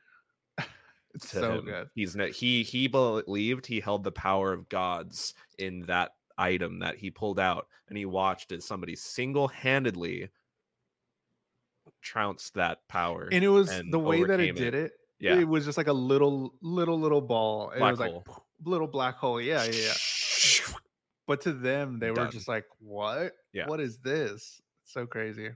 [1.13, 1.65] it's so him.
[1.65, 1.89] good.
[1.93, 7.11] He's he he believed he held the power of gods in that item that he
[7.11, 10.29] pulled out, and he watched as somebody single handedly
[12.01, 13.27] trounced that power.
[13.31, 14.93] And it was and the way that it overcame did it.
[15.19, 17.69] yeah, It was just like a little, little, little ball.
[17.69, 18.45] and it Black was like hole.
[18.63, 19.41] little black hole.
[19.41, 19.93] Yeah, yeah, yeah.
[21.27, 23.33] But to them, they were just like, "What?
[23.53, 23.67] Yeah.
[23.67, 25.49] What is this?" So crazy.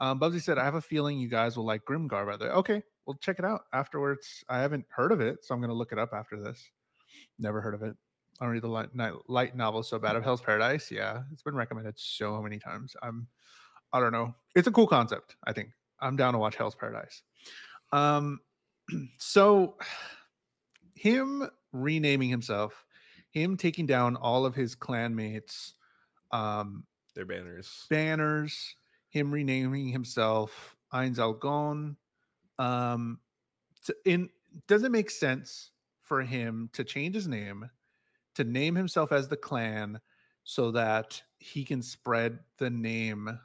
[0.00, 2.50] Um, Bubsy said, "I have a feeling you guys will like Grimgar." By the way,
[2.50, 4.42] okay, we'll check it out afterwards.
[4.48, 6.70] I haven't heard of it, so I'm gonna look it up after this.
[7.38, 7.94] Never heard of it.
[8.40, 10.90] I don't read the light, night, light novel so bad of Hell's Paradise.
[10.90, 12.96] Yeah, it's been recommended so many times.
[13.02, 13.26] I'm,
[13.92, 14.34] I don't know.
[14.54, 15.36] It's a cool concept.
[15.46, 17.22] I think I'm down to watch Hell's Paradise.
[17.92, 18.40] Um,
[19.18, 19.76] so
[20.94, 22.84] him renaming himself,
[23.32, 25.72] him taking down all of his clanmates,
[26.30, 27.86] um, their banners.
[27.90, 28.76] banners,
[29.08, 31.96] him renaming himself Ainz Ooal Gown.
[32.58, 33.20] Um,
[33.84, 34.28] t- in
[34.68, 35.70] does it make sense
[36.02, 37.68] for him to change his name,
[38.34, 39.98] to name himself as the clan,
[40.44, 43.38] so that he can spread the name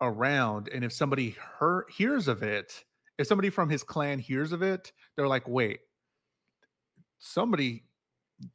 [0.00, 0.68] around?
[0.68, 2.84] And if somebody hear, hears of it,
[3.16, 5.80] if somebody from his clan hears of it, they're like, "Wait,
[7.18, 7.84] somebody."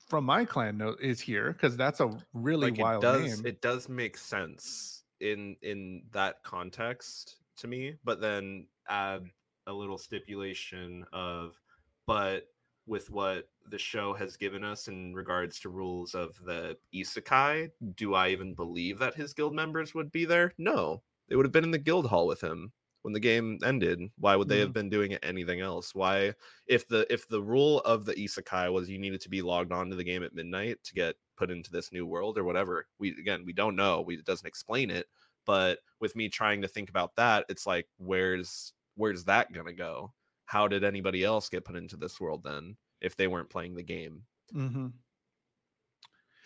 [0.08, 3.46] From my clan note is here because that's a really like wild it does name.
[3.46, 9.26] it does make sense in in that context to me but then add
[9.68, 11.60] a little stipulation of
[12.06, 12.48] but
[12.86, 18.14] with what the show has given us in regards to rules of the isekai do
[18.14, 21.64] i even believe that his guild members would be there no they would have been
[21.64, 22.72] in the guild hall with him
[23.04, 26.34] when the game ended why would they have been doing anything else why
[26.68, 29.90] if the if the rule of the isekai was you needed to be logged on
[29.90, 33.10] to the game at midnight to get put into this new world or whatever we
[33.20, 35.06] again we don't know we it doesn't explain it
[35.46, 40.12] but with me trying to think about that it's like where's where's that gonna go
[40.46, 43.84] how did anybody else get put into this world then if they weren't playing the
[43.84, 44.24] game
[44.56, 44.88] Mm-hmm.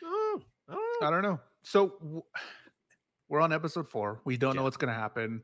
[0.06, 1.08] oh, I don't know.
[1.08, 1.40] I don't know.
[1.64, 2.24] So w-
[3.30, 4.22] we're on episode four.
[4.26, 5.42] We don't know what's going to happen.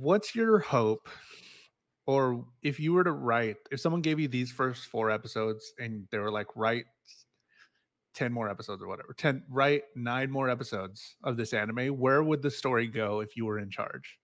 [0.00, 1.08] What's your hope?
[2.06, 6.06] Or if you were to write, if someone gave you these first four episodes and
[6.10, 6.86] they were like, write
[8.14, 12.42] 10 more episodes or whatever, 10, write nine more episodes of this anime, where would
[12.42, 14.18] the story go if you were in charge?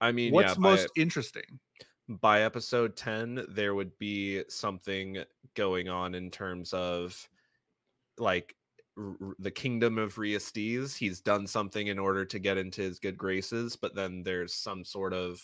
[0.00, 1.60] i mean What's yeah, by- most interesting?
[2.08, 5.24] by episode 10 there would be something
[5.54, 7.28] going on in terms of
[8.18, 8.56] like
[8.96, 10.96] r- the kingdom of Re-Estize.
[10.96, 14.84] He's done something in order to get into his good graces, but then there's some
[14.84, 15.42] sort of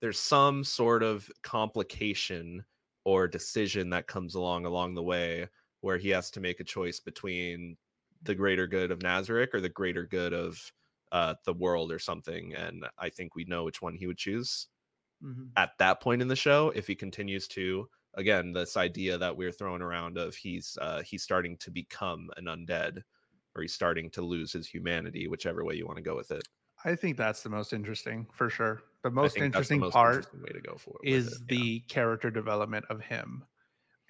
[0.00, 2.64] there's some sort of complication
[3.04, 5.48] or decision that comes along along the way
[5.82, 7.76] where he has to make a choice between
[8.22, 10.72] the greater good of Nazarick or the greater good of
[11.12, 12.54] uh, the world or something.
[12.54, 14.68] And I think we know which one he would choose
[15.20, 15.56] Mhm.
[15.56, 19.52] at that point in the show if he continues to again this idea that we're
[19.52, 23.02] throwing around of he's uh he's starting to become an undead
[23.54, 26.44] or he's starting to lose his humanity whichever way you want to go with it
[26.84, 28.82] I think that's the most interesting for sure.
[29.02, 32.30] The most that's the interesting most part interesting way to go for is the character
[32.30, 33.46] development of him.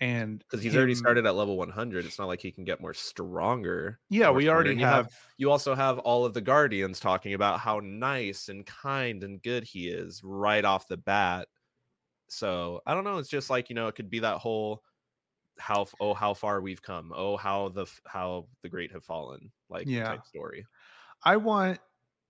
[0.01, 2.95] And because he's already started at level 100 it's not like he can get more
[2.95, 4.49] stronger Yeah, more we stronger.
[4.49, 7.81] already And you have have you also have all of the guardians talking about how
[7.81, 11.49] nice and kind and good he is right off the bat
[12.31, 14.83] so i don't know it's just like you know it could be that whole
[15.59, 19.87] how oh how far we've come oh how the how the great have fallen like
[19.87, 20.05] Yeah.
[20.05, 20.65] type story
[21.23, 21.81] I want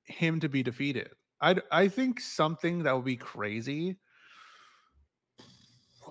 [0.04, 1.10] him to be defeated.
[1.40, 3.98] I I think something that would be crazy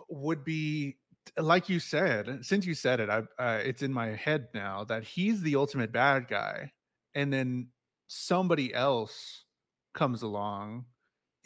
[0.10, 0.98] would be
[1.38, 2.46] like you said.
[2.46, 5.92] Since you said it, I uh, it's in my head now that he's the ultimate
[5.92, 6.72] bad guy,
[7.14, 7.70] and then
[8.08, 9.46] somebody else
[9.94, 10.86] comes along.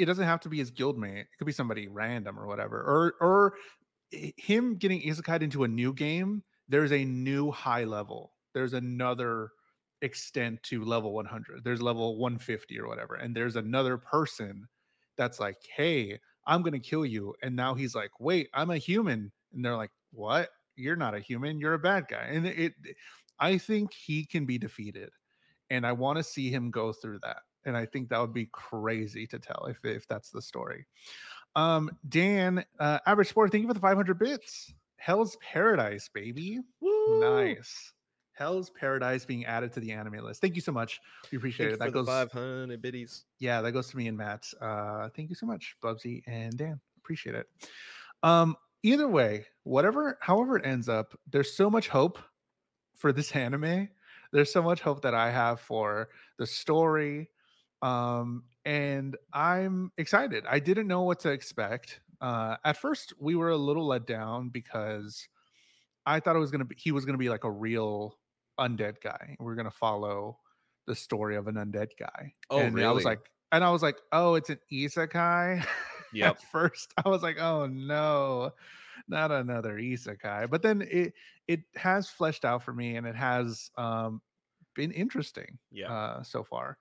[0.03, 1.21] It doesn't have to be his guildmate.
[1.21, 3.53] It could be somebody random or whatever, or or
[4.11, 6.43] him getting isekai into a new game.
[6.67, 8.33] There's a new high level.
[8.53, 9.49] There's another
[10.03, 14.67] extent to level 100 there's level 150 or whatever and there's another person
[15.15, 19.31] that's like hey i'm gonna kill you and now he's like wait i'm a human
[19.53, 22.95] and they're like what you're not a human you're a bad guy and it, it
[23.39, 25.09] i think he can be defeated
[25.69, 28.47] and i want to see him go through that and I think that would be
[28.51, 30.85] crazy to tell if if that's the story.
[31.55, 34.73] Um, Dan, uh, average sport, thank you for the 500 bits.
[34.97, 36.59] Hell's Paradise, baby.
[36.81, 37.19] Woo!
[37.19, 37.93] Nice.
[38.33, 40.41] Hell's Paradise being added to the anime list.
[40.41, 40.99] Thank you so much.
[41.31, 41.79] We appreciate Thank it.
[41.79, 43.25] That goes 500 biddies.
[43.39, 44.47] yeah, that goes to me and Matt.
[44.59, 46.79] Uh, thank you so much, Bubsy and Dan.
[46.97, 47.47] Appreciate it.
[48.23, 52.17] Um, either way, whatever, however it ends up, there's so much hope
[52.95, 53.89] for this anime.
[54.31, 56.09] There's so much hope that I have for
[56.39, 57.29] the story.
[57.83, 60.45] Um, and I'm excited.
[60.47, 61.99] I didn't know what to expect.
[62.21, 65.27] Uh, at first, we were a little let down because
[66.05, 68.17] I thought it was gonna be he was gonna be like a real
[68.57, 69.35] undead guy.
[69.39, 70.39] We are gonna follow
[70.87, 72.33] the story of an undead guy.
[72.49, 73.19] Oh, and I was like,
[73.51, 75.65] and I was like, oh, it's an isekai.
[76.15, 76.29] Yep.
[76.29, 78.51] At first, I was like, oh no,
[79.07, 80.47] not another isekai.
[80.47, 81.13] But then it
[81.47, 84.21] it has fleshed out for me, and it has um
[84.75, 85.57] been interesting.
[85.71, 85.91] Yeah.
[85.91, 86.77] Uh, so far.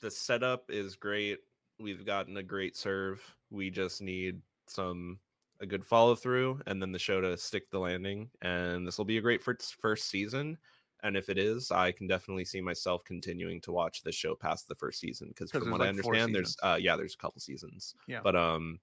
[0.00, 1.38] The setup is great.
[1.78, 3.22] We've gotten a great serve.
[3.50, 5.18] We just need some
[5.60, 8.30] a good follow through, and then the show to stick the landing.
[8.42, 10.58] And this will be a great first first season.
[11.02, 14.68] And if it is, I can definitely see myself continuing to watch the show past
[14.68, 17.18] the first season because from what I like four understand, there's uh yeah, there's a
[17.18, 17.94] couple seasons.
[18.06, 18.20] Yeah.
[18.22, 18.80] But um,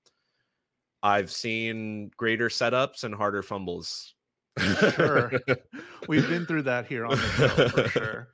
[1.03, 4.15] I've seen greater setups and harder fumbles.
[4.59, 5.31] Sure.
[6.07, 8.27] We've been through that here on the show for sure.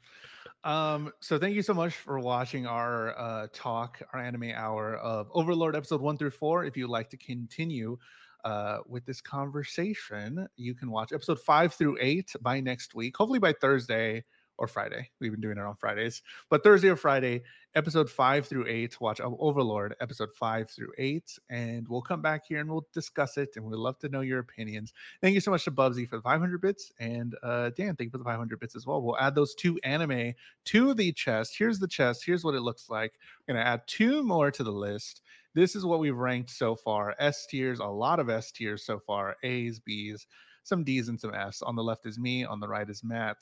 [0.63, 5.27] Um, so thank you so much for watching our uh talk, our anime hour of
[5.33, 6.63] Overlord episode one through four.
[6.63, 7.97] If you'd like to continue
[8.45, 13.39] uh with this conversation, you can watch episode five through eight by next week, hopefully
[13.39, 14.23] by Thursday
[14.57, 15.09] or Friday.
[15.19, 17.43] We've been doing it on Fridays, but Thursday or Friday,
[17.75, 18.99] episode five through eight.
[19.01, 23.37] Watch O- Overlord episode five through eight, and we'll come back here and we'll discuss
[23.37, 23.49] it.
[23.55, 24.93] And we'd love to know your opinions.
[25.21, 28.11] Thank you so much to Bubsy for the 500 bits, and uh, Dan, thank you
[28.11, 29.01] for the 500 bits as well.
[29.01, 30.33] We'll add those two anime
[30.65, 31.55] to the chest.
[31.57, 32.23] Here's the chest.
[32.25, 33.13] Here's what it looks like.
[33.47, 35.21] We're gonna add two more to the list.
[35.55, 37.15] This is what we've ranked so far.
[37.19, 39.35] S tiers, a lot of S tiers so far.
[39.43, 40.25] A's, B's,
[40.63, 41.61] some D's, and some F's.
[41.61, 42.43] On the left is me.
[42.43, 43.37] On the right is Matt.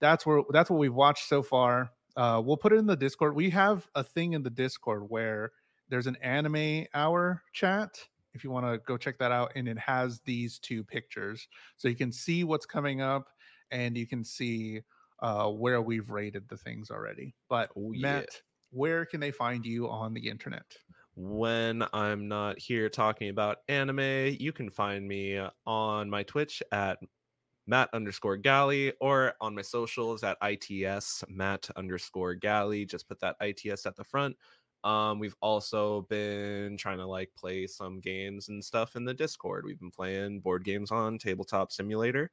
[0.00, 1.92] That's where that's what we've watched so far.
[2.16, 3.34] Uh, we'll put it in the Discord.
[3.34, 5.52] We have a thing in the Discord where
[5.88, 8.00] there's an anime hour chat.
[8.32, 11.88] If you want to go check that out, and it has these two pictures, so
[11.88, 13.28] you can see what's coming up,
[13.70, 14.82] and you can see
[15.20, 17.34] uh, where we've rated the things already.
[17.48, 18.02] But Oh, yeah.
[18.02, 18.40] Matt,
[18.70, 20.64] where can they find you on the internet?
[21.16, 26.98] when I'm not here talking about anime, you can find me on my Twitch at
[27.70, 32.84] Matt underscore Gally or on my socials at ITS Matt underscore Gally.
[32.84, 34.36] Just put that ITS at the front.
[34.82, 39.64] Um, we've also been trying to like play some games and stuff in the Discord.
[39.64, 42.30] We've been playing board games on Tabletop Simulator.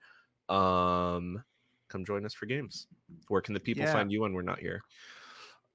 [0.50, 1.44] Um,
[1.90, 2.88] come join us for games.
[3.28, 3.94] Where can the people Yeah.
[3.94, 4.82] find you when we're not here?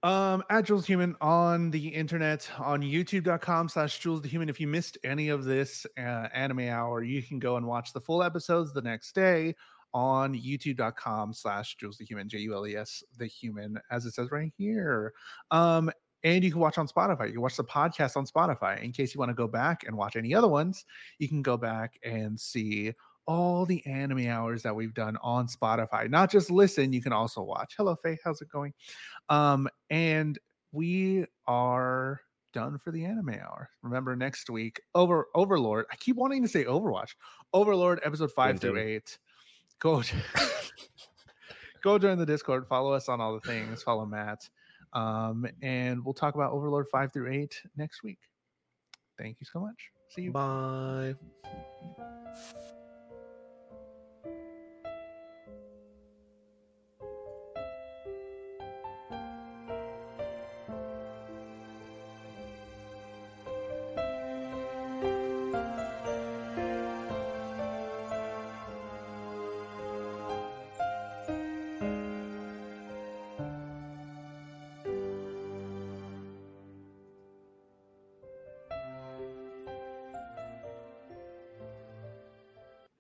[0.05, 4.49] Um, at Jules Human on the internet on youtube.com slash Jules the Human.
[4.49, 8.01] If you missed any of this uh, anime hour, you can go and watch the
[8.01, 9.55] full episodes the next day
[9.95, 14.15] on youtube.com slash Jules the Human, J U L E S the human, as it
[14.15, 15.13] says right here.
[15.53, 15.89] Um,
[16.25, 17.27] and you can watch on Spotify.
[17.27, 18.83] You can watch the podcast on Spotify.
[18.83, 20.85] In case you want to go back and watch any other ones,
[21.19, 22.93] you can go back and see
[23.27, 26.09] all the anime hours that we've done on Spotify.
[26.11, 27.75] Not just listen, you can also watch.
[27.77, 28.19] Hello, Faye.
[28.25, 28.73] How's it going?
[29.29, 30.39] Um, and
[30.73, 32.21] we are
[32.53, 33.71] done for the anime hour.
[33.83, 35.87] Remember next week, over Overlord.
[35.91, 37.15] I keep wanting to say Overwatch.
[37.53, 39.19] Overlord episode five through eight.
[39.79, 40.03] Go
[41.83, 44.49] go join the Discord, follow us on all the things, follow Matt.
[44.93, 48.19] Um, and we'll talk about Overlord five through eight next week.
[49.19, 49.91] Thank you so much.
[50.11, 50.33] See you.
[50.33, 51.15] Bye.